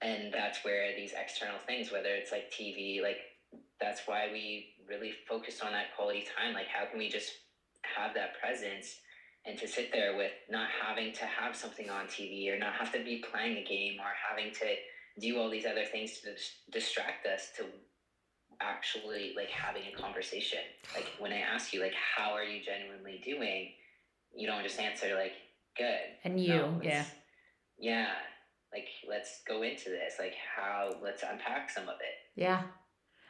And 0.00 0.32
that's 0.32 0.64
where 0.64 0.96
these 0.96 1.12
external 1.12 1.58
things, 1.66 1.92
whether 1.92 2.08
it's 2.08 2.32
like 2.32 2.50
TV, 2.50 3.02
like 3.02 3.18
that's 3.80 4.02
why 4.06 4.28
we 4.32 4.74
really 4.88 5.12
focus 5.28 5.60
on 5.60 5.72
that 5.72 5.94
quality 5.94 6.24
time. 6.36 6.54
Like, 6.54 6.66
how 6.66 6.86
can 6.86 6.98
we 6.98 7.08
just 7.08 7.30
have 7.82 8.14
that 8.14 8.40
presence 8.40 8.96
and 9.44 9.58
to 9.58 9.66
sit 9.66 9.92
there 9.92 10.16
with 10.16 10.32
not 10.50 10.68
having 10.84 11.12
to 11.12 11.24
have 11.24 11.54
something 11.54 11.90
on 11.90 12.06
TV 12.06 12.48
or 12.52 12.58
not 12.58 12.74
have 12.74 12.92
to 12.92 13.04
be 13.04 13.22
playing 13.30 13.58
a 13.58 13.64
game 13.64 13.98
or 14.00 14.10
having 14.30 14.52
to 14.54 14.74
do 15.20 15.38
all 15.38 15.50
these 15.50 15.66
other 15.66 15.84
things 15.84 16.20
to 16.20 16.34
distract 16.70 17.26
us 17.26 17.50
to 17.56 17.64
actually 18.60 19.34
like 19.36 19.50
having 19.50 19.82
a 19.92 20.00
conversation. 20.00 20.60
Like 20.94 21.06
when 21.18 21.32
I 21.32 21.38
ask 21.38 21.72
you 21.72 21.80
like 21.80 21.94
how 21.94 22.32
are 22.32 22.44
you 22.44 22.62
genuinely 22.62 23.20
doing, 23.24 23.70
you 24.34 24.46
don't 24.46 24.62
just 24.62 24.78
answer 24.78 25.14
like 25.14 25.32
good. 25.76 26.00
And 26.24 26.40
you, 26.40 26.54
no, 26.54 26.80
yeah. 26.82 27.04
Yeah. 27.78 28.08
Like 28.72 28.86
let's 29.08 29.42
go 29.46 29.62
into 29.62 29.90
this. 29.90 30.14
Like 30.18 30.34
how 30.56 30.94
let's 31.02 31.22
unpack 31.22 31.70
some 31.70 31.84
of 31.84 31.96
it. 32.00 32.40
Yeah. 32.40 32.62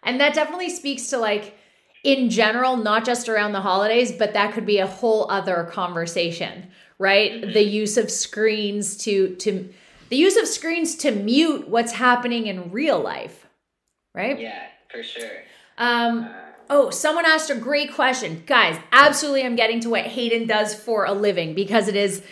And 0.02 0.20
that 0.20 0.34
definitely 0.34 0.70
speaks 0.70 1.08
to 1.10 1.18
like 1.18 1.56
in 2.04 2.30
general, 2.30 2.76
not 2.76 3.04
just 3.04 3.28
around 3.28 3.52
the 3.52 3.60
holidays, 3.60 4.12
but 4.12 4.32
that 4.34 4.52
could 4.54 4.66
be 4.66 4.78
a 4.78 4.86
whole 4.86 5.30
other 5.30 5.68
conversation, 5.70 6.68
right? 6.98 7.32
Mm-hmm. 7.32 7.52
The 7.52 7.62
use 7.62 7.96
of 7.96 8.10
screens 8.10 8.96
to 8.98 9.36
to 9.36 9.72
the 10.08 10.16
use 10.16 10.36
of 10.36 10.46
screens 10.46 10.96
to 10.96 11.10
mute 11.10 11.68
what's 11.68 11.92
happening 11.92 12.46
in 12.46 12.70
real 12.70 13.00
life, 13.00 13.46
right? 14.14 14.38
Yeah, 14.38 14.62
for 14.92 15.02
sure. 15.02 15.30
Um, 15.78 16.24
uh, 16.24 16.32
oh, 16.70 16.90
someone 16.90 17.26
asked 17.26 17.50
a 17.50 17.56
great 17.56 17.92
question. 17.94 18.42
Guys, 18.46 18.78
absolutely 18.92 19.44
I'm 19.44 19.56
getting 19.56 19.80
to 19.80 19.90
what 19.90 20.04
Hayden 20.04 20.46
does 20.46 20.74
for 20.74 21.04
a 21.04 21.12
living 21.12 21.54
because 21.54 21.88
it 21.88 21.96
is 21.96 22.22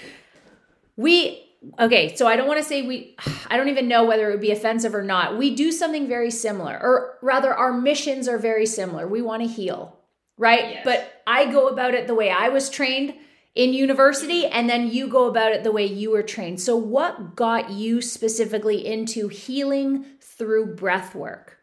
we 0.96 1.46
okay, 1.78 2.14
so 2.14 2.26
I 2.26 2.36
don't 2.36 2.48
want 2.48 2.58
to 2.58 2.64
say 2.64 2.82
we, 2.82 3.16
I 3.48 3.56
don't 3.56 3.68
even 3.68 3.88
know 3.88 4.04
whether 4.04 4.28
it 4.28 4.32
would 4.32 4.40
be 4.40 4.50
offensive 4.50 4.94
or 4.94 5.02
not. 5.02 5.36
We 5.36 5.54
do 5.54 5.72
something 5.72 6.08
very 6.08 6.30
similar, 6.30 6.74
or 6.74 7.18
rather, 7.22 7.52
our 7.52 7.72
missions 7.72 8.28
are 8.28 8.38
very 8.38 8.66
similar. 8.66 9.06
We 9.06 9.22
want 9.22 9.42
to 9.42 9.48
heal, 9.48 9.98
right? 10.36 10.70
Yes. 10.70 10.82
But 10.84 11.22
I 11.26 11.50
go 11.50 11.68
about 11.68 11.94
it 11.94 12.06
the 12.06 12.14
way 12.14 12.30
I 12.30 12.48
was 12.48 12.70
trained 12.70 13.14
in 13.54 13.72
university, 13.72 14.46
and 14.46 14.68
then 14.68 14.90
you 14.90 15.08
go 15.08 15.26
about 15.26 15.52
it 15.52 15.64
the 15.64 15.72
way 15.72 15.84
you 15.84 16.10
were 16.10 16.22
trained. 16.22 16.60
So, 16.60 16.76
what 16.76 17.36
got 17.36 17.70
you 17.70 18.00
specifically 18.00 18.86
into 18.86 19.28
healing 19.28 20.06
through 20.20 20.74
breath 20.76 21.14
work? 21.14 21.59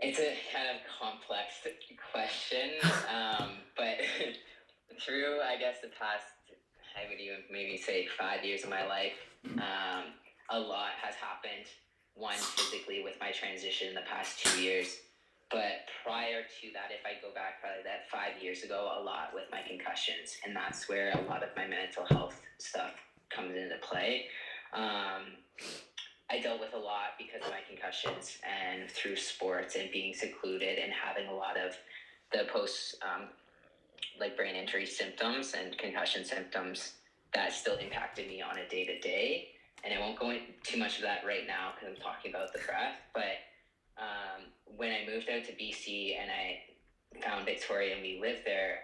It's 0.00 0.18
a 0.18 0.36
kind 0.52 0.68
of 0.68 0.82
complex 0.86 1.64
question, 2.12 2.70
um, 3.08 3.50
but 3.76 3.96
through, 5.00 5.40
I 5.40 5.56
guess, 5.56 5.80
the 5.82 5.88
past 5.98 6.24
I 6.96 7.08
would 7.10 7.20
even 7.20 7.44
maybe 7.52 7.76
say 7.76 8.06
five 8.18 8.44
years 8.44 8.64
of 8.64 8.70
my 8.70 8.86
life. 8.86 9.20
Um, 9.44 10.16
a 10.50 10.58
lot 10.58 10.96
has 11.02 11.14
happened. 11.14 11.68
One 12.14 12.36
physically 12.36 13.02
with 13.04 13.16
my 13.20 13.30
transition 13.30 13.88
in 13.88 13.94
the 13.94 14.08
past 14.08 14.42
two 14.42 14.62
years, 14.62 14.96
but 15.50 15.84
prior 16.02 16.42
to 16.42 16.66
that, 16.72 16.88
if 16.90 17.04
I 17.04 17.20
go 17.20 17.32
back 17.34 17.60
probably 17.60 17.84
that 17.84 18.08
five 18.10 18.42
years 18.42 18.62
ago, 18.62 18.90
a 18.98 19.02
lot 19.02 19.30
with 19.34 19.44
my 19.52 19.60
concussions, 19.60 20.38
and 20.44 20.56
that's 20.56 20.88
where 20.88 21.12
a 21.12 21.22
lot 21.28 21.42
of 21.42 21.50
my 21.54 21.66
mental 21.66 22.06
health 22.06 22.40
stuff 22.58 22.92
comes 23.28 23.54
into 23.54 23.76
play. 23.82 24.26
Um, 24.72 25.36
I 26.30 26.40
dealt 26.40 26.60
with 26.60 26.74
a 26.74 26.78
lot 26.78 27.14
because 27.18 27.42
of 27.46 27.52
my 27.52 27.60
concussions 27.68 28.38
and 28.42 28.90
through 28.90 29.16
sports 29.16 29.76
and 29.76 29.90
being 29.92 30.12
secluded 30.12 30.78
and 30.78 30.92
having 30.92 31.28
a 31.28 31.34
lot 31.34 31.56
of 31.56 31.76
the 32.32 32.50
post 32.50 32.96
um, 33.02 33.28
like 34.18 34.36
brain 34.36 34.56
injury 34.56 34.86
symptoms 34.86 35.54
and 35.54 35.76
concussion 35.78 36.24
symptoms 36.24 36.94
that 37.32 37.52
still 37.52 37.76
impacted 37.76 38.26
me 38.28 38.42
on 38.42 38.58
a 38.58 38.68
day 38.68 38.84
to 38.86 38.98
day. 39.00 39.48
And 39.84 39.94
I 39.94 40.00
won't 40.00 40.18
go 40.18 40.30
into 40.30 40.46
too 40.64 40.78
much 40.78 40.96
of 40.96 41.02
that 41.02 41.22
right 41.24 41.46
now 41.46 41.72
because 41.74 41.94
I'm 41.94 42.02
talking 42.02 42.32
about 42.32 42.52
the 42.52 42.58
breath. 42.60 42.96
But 43.14 43.38
um, 43.98 44.46
when 44.76 44.90
I 44.90 45.06
moved 45.08 45.28
out 45.28 45.44
to 45.44 45.52
BC 45.52 46.18
and 46.20 46.30
I 46.30 47.20
found 47.20 47.44
Victoria 47.44 47.94
and 47.94 48.02
we 48.02 48.18
lived 48.20 48.40
there, 48.44 48.78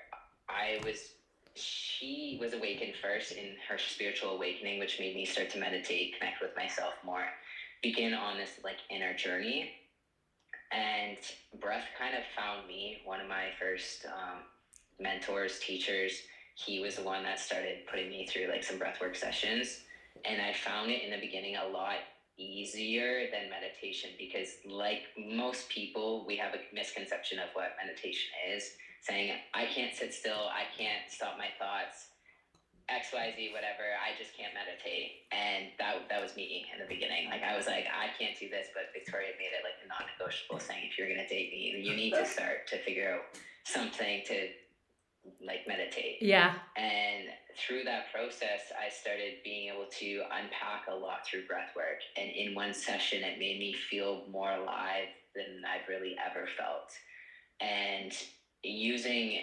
I 0.48 0.80
was 0.84 1.14
she 1.54 2.36
was 2.40 2.52
awakened 2.52 2.94
first 3.00 3.32
in 3.32 3.56
her 3.68 3.78
spiritual 3.78 4.30
awakening, 4.30 4.78
which 4.78 4.98
made 4.98 5.14
me 5.14 5.24
start 5.24 5.50
to 5.50 5.58
meditate, 5.58 6.14
connect 6.18 6.40
with 6.40 6.50
myself 6.56 6.94
more, 7.04 7.26
begin 7.82 8.14
on 8.14 8.36
this 8.36 8.52
like 8.64 8.78
inner 8.90 9.14
journey. 9.14 9.70
And 10.72 11.16
breath 11.60 11.84
kind 11.98 12.14
of 12.14 12.22
found 12.34 12.66
me. 12.66 12.96
One 13.04 13.20
of 13.20 13.28
my 13.28 13.50
first 13.58 14.06
um, 14.06 14.40
mentors, 14.98 15.58
teachers, 15.58 16.22
he 16.54 16.80
was 16.80 16.96
the 16.96 17.02
one 17.02 17.22
that 17.24 17.38
started 17.38 17.80
putting 17.88 18.08
me 18.08 18.26
through 18.28 18.48
like 18.48 18.64
some 18.64 18.78
breathwork 18.78 19.16
sessions. 19.16 19.78
And 20.24 20.40
I 20.40 20.52
found 20.52 20.90
it 20.90 21.02
in 21.02 21.10
the 21.10 21.18
beginning 21.18 21.56
a 21.56 21.64
lot 21.66 21.98
easier 22.42 23.30
than 23.30 23.48
meditation 23.48 24.10
because, 24.18 24.58
like 24.66 25.02
most 25.16 25.68
people, 25.68 26.24
we 26.26 26.36
have 26.36 26.54
a 26.54 26.60
misconception 26.74 27.38
of 27.38 27.48
what 27.54 27.78
meditation 27.78 28.30
is 28.50 28.64
saying, 29.02 29.34
I 29.52 29.66
can't 29.66 29.94
sit 29.94 30.14
still, 30.14 30.48
I 30.50 30.64
can't 30.78 31.10
stop 31.10 31.36
my 31.36 31.50
thoughts. 31.58 32.08
XYZ, 32.90 33.54
whatever, 33.54 33.94
I 33.98 34.14
just 34.18 34.36
can't 34.36 34.52
meditate. 34.54 35.26
And 35.30 35.70
that 35.78 36.10
that 36.10 36.20
was 36.20 36.34
me 36.34 36.66
in 36.66 36.78
the 36.82 36.86
beginning. 36.86 37.30
Like 37.30 37.42
I 37.42 37.56
was 37.56 37.66
like, 37.66 37.86
I 37.86 38.10
can't 38.18 38.38
do 38.38 38.50
this, 38.50 38.68
but 38.74 38.90
Victoria 38.92 39.32
made 39.38 39.54
it 39.54 39.62
like 39.62 39.78
a 39.82 39.88
non-negotiable 39.88 40.58
saying 40.58 40.90
if 40.90 40.98
you're 40.98 41.08
gonna 41.08 41.28
date 41.28 41.50
me, 41.50 41.78
you 41.78 41.94
need 41.94 42.12
to 42.14 42.26
start 42.36 42.66
to 42.68 42.78
figure 42.82 43.16
out 43.16 43.38
something 43.64 44.22
to 44.26 44.50
like 45.44 45.66
meditate. 45.66 46.18
Yeah. 46.20 46.54
And 46.76 47.28
through 47.56 47.84
that 47.84 48.12
process, 48.12 48.72
I 48.78 48.88
started 48.90 49.42
being 49.44 49.72
able 49.72 49.86
to 49.98 50.22
unpack 50.32 50.86
a 50.90 50.94
lot 50.94 51.26
through 51.26 51.46
breath 51.46 51.70
work. 51.76 52.00
And 52.16 52.30
in 52.30 52.54
one 52.54 52.74
session, 52.74 53.22
it 53.22 53.38
made 53.38 53.58
me 53.58 53.74
feel 53.90 54.24
more 54.30 54.50
alive 54.50 55.08
than 55.34 55.62
I've 55.66 55.88
really 55.88 56.16
ever 56.18 56.46
felt. 56.56 56.90
And 57.60 58.12
using 58.62 59.40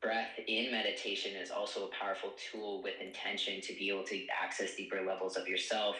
breath 0.00 0.30
in 0.46 0.70
meditation 0.70 1.32
is 1.36 1.50
also 1.50 1.86
a 1.86 1.90
powerful 1.98 2.32
tool 2.50 2.82
with 2.82 2.94
intention 3.00 3.60
to 3.62 3.74
be 3.74 3.88
able 3.88 4.04
to 4.04 4.26
access 4.42 4.76
deeper 4.76 5.00
levels 5.06 5.36
of 5.36 5.48
yourself. 5.48 5.96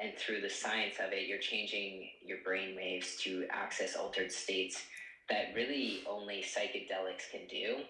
And 0.00 0.12
through 0.16 0.42
the 0.42 0.50
science 0.50 0.96
of 1.04 1.12
it, 1.12 1.26
you're 1.26 1.40
changing 1.40 2.08
your 2.24 2.38
brain 2.44 2.76
waves 2.76 3.16
to 3.24 3.46
access 3.50 3.96
altered 3.96 4.30
states 4.30 4.80
that 5.28 5.52
really 5.54 6.04
only 6.08 6.42
psychedelics 6.42 7.30
can 7.30 7.46
do 7.48 7.82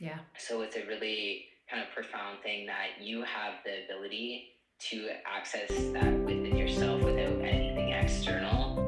yeah. 0.00 0.18
So 0.36 0.62
it's 0.62 0.76
a 0.76 0.86
really 0.86 1.46
kind 1.70 1.82
of 1.82 1.90
profound 1.94 2.38
thing 2.42 2.66
that 2.66 3.02
you 3.04 3.22
have 3.22 3.54
the 3.64 3.84
ability 3.84 4.48
to 4.90 5.08
access 5.26 5.68
that 5.68 6.12
within 6.20 6.56
yourself 6.56 7.02
without 7.02 7.40
anything 7.40 7.90
external. 7.90 8.78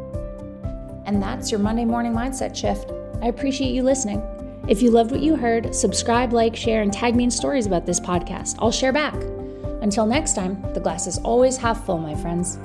And 1.06 1.22
that's 1.22 1.50
your 1.50 1.60
Monday 1.60 1.84
morning 1.84 2.12
mindset 2.12 2.54
shift. 2.54 2.92
I 3.22 3.28
appreciate 3.28 3.72
you 3.72 3.82
listening. 3.82 4.22
If 4.68 4.82
you 4.82 4.90
loved 4.90 5.10
what 5.10 5.20
you 5.20 5.34
heard, 5.34 5.74
subscribe, 5.74 6.34
like, 6.34 6.54
share, 6.54 6.82
and 6.82 6.92
tag 6.92 7.16
me 7.16 7.24
in 7.24 7.30
stories 7.30 7.66
about 7.66 7.86
this 7.86 7.98
podcast. 7.98 8.56
I'll 8.58 8.70
share 8.70 8.92
back. 8.92 9.14
Until 9.80 10.04
next 10.04 10.34
time, 10.34 10.60
the 10.74 10.80
glass 10.80 11.06
is 11.06 11.16
always 11.18 11.56
half 11.56 11.86
full, 11.86 11.98
my 11.98 12.14
friends. 12.14 12.58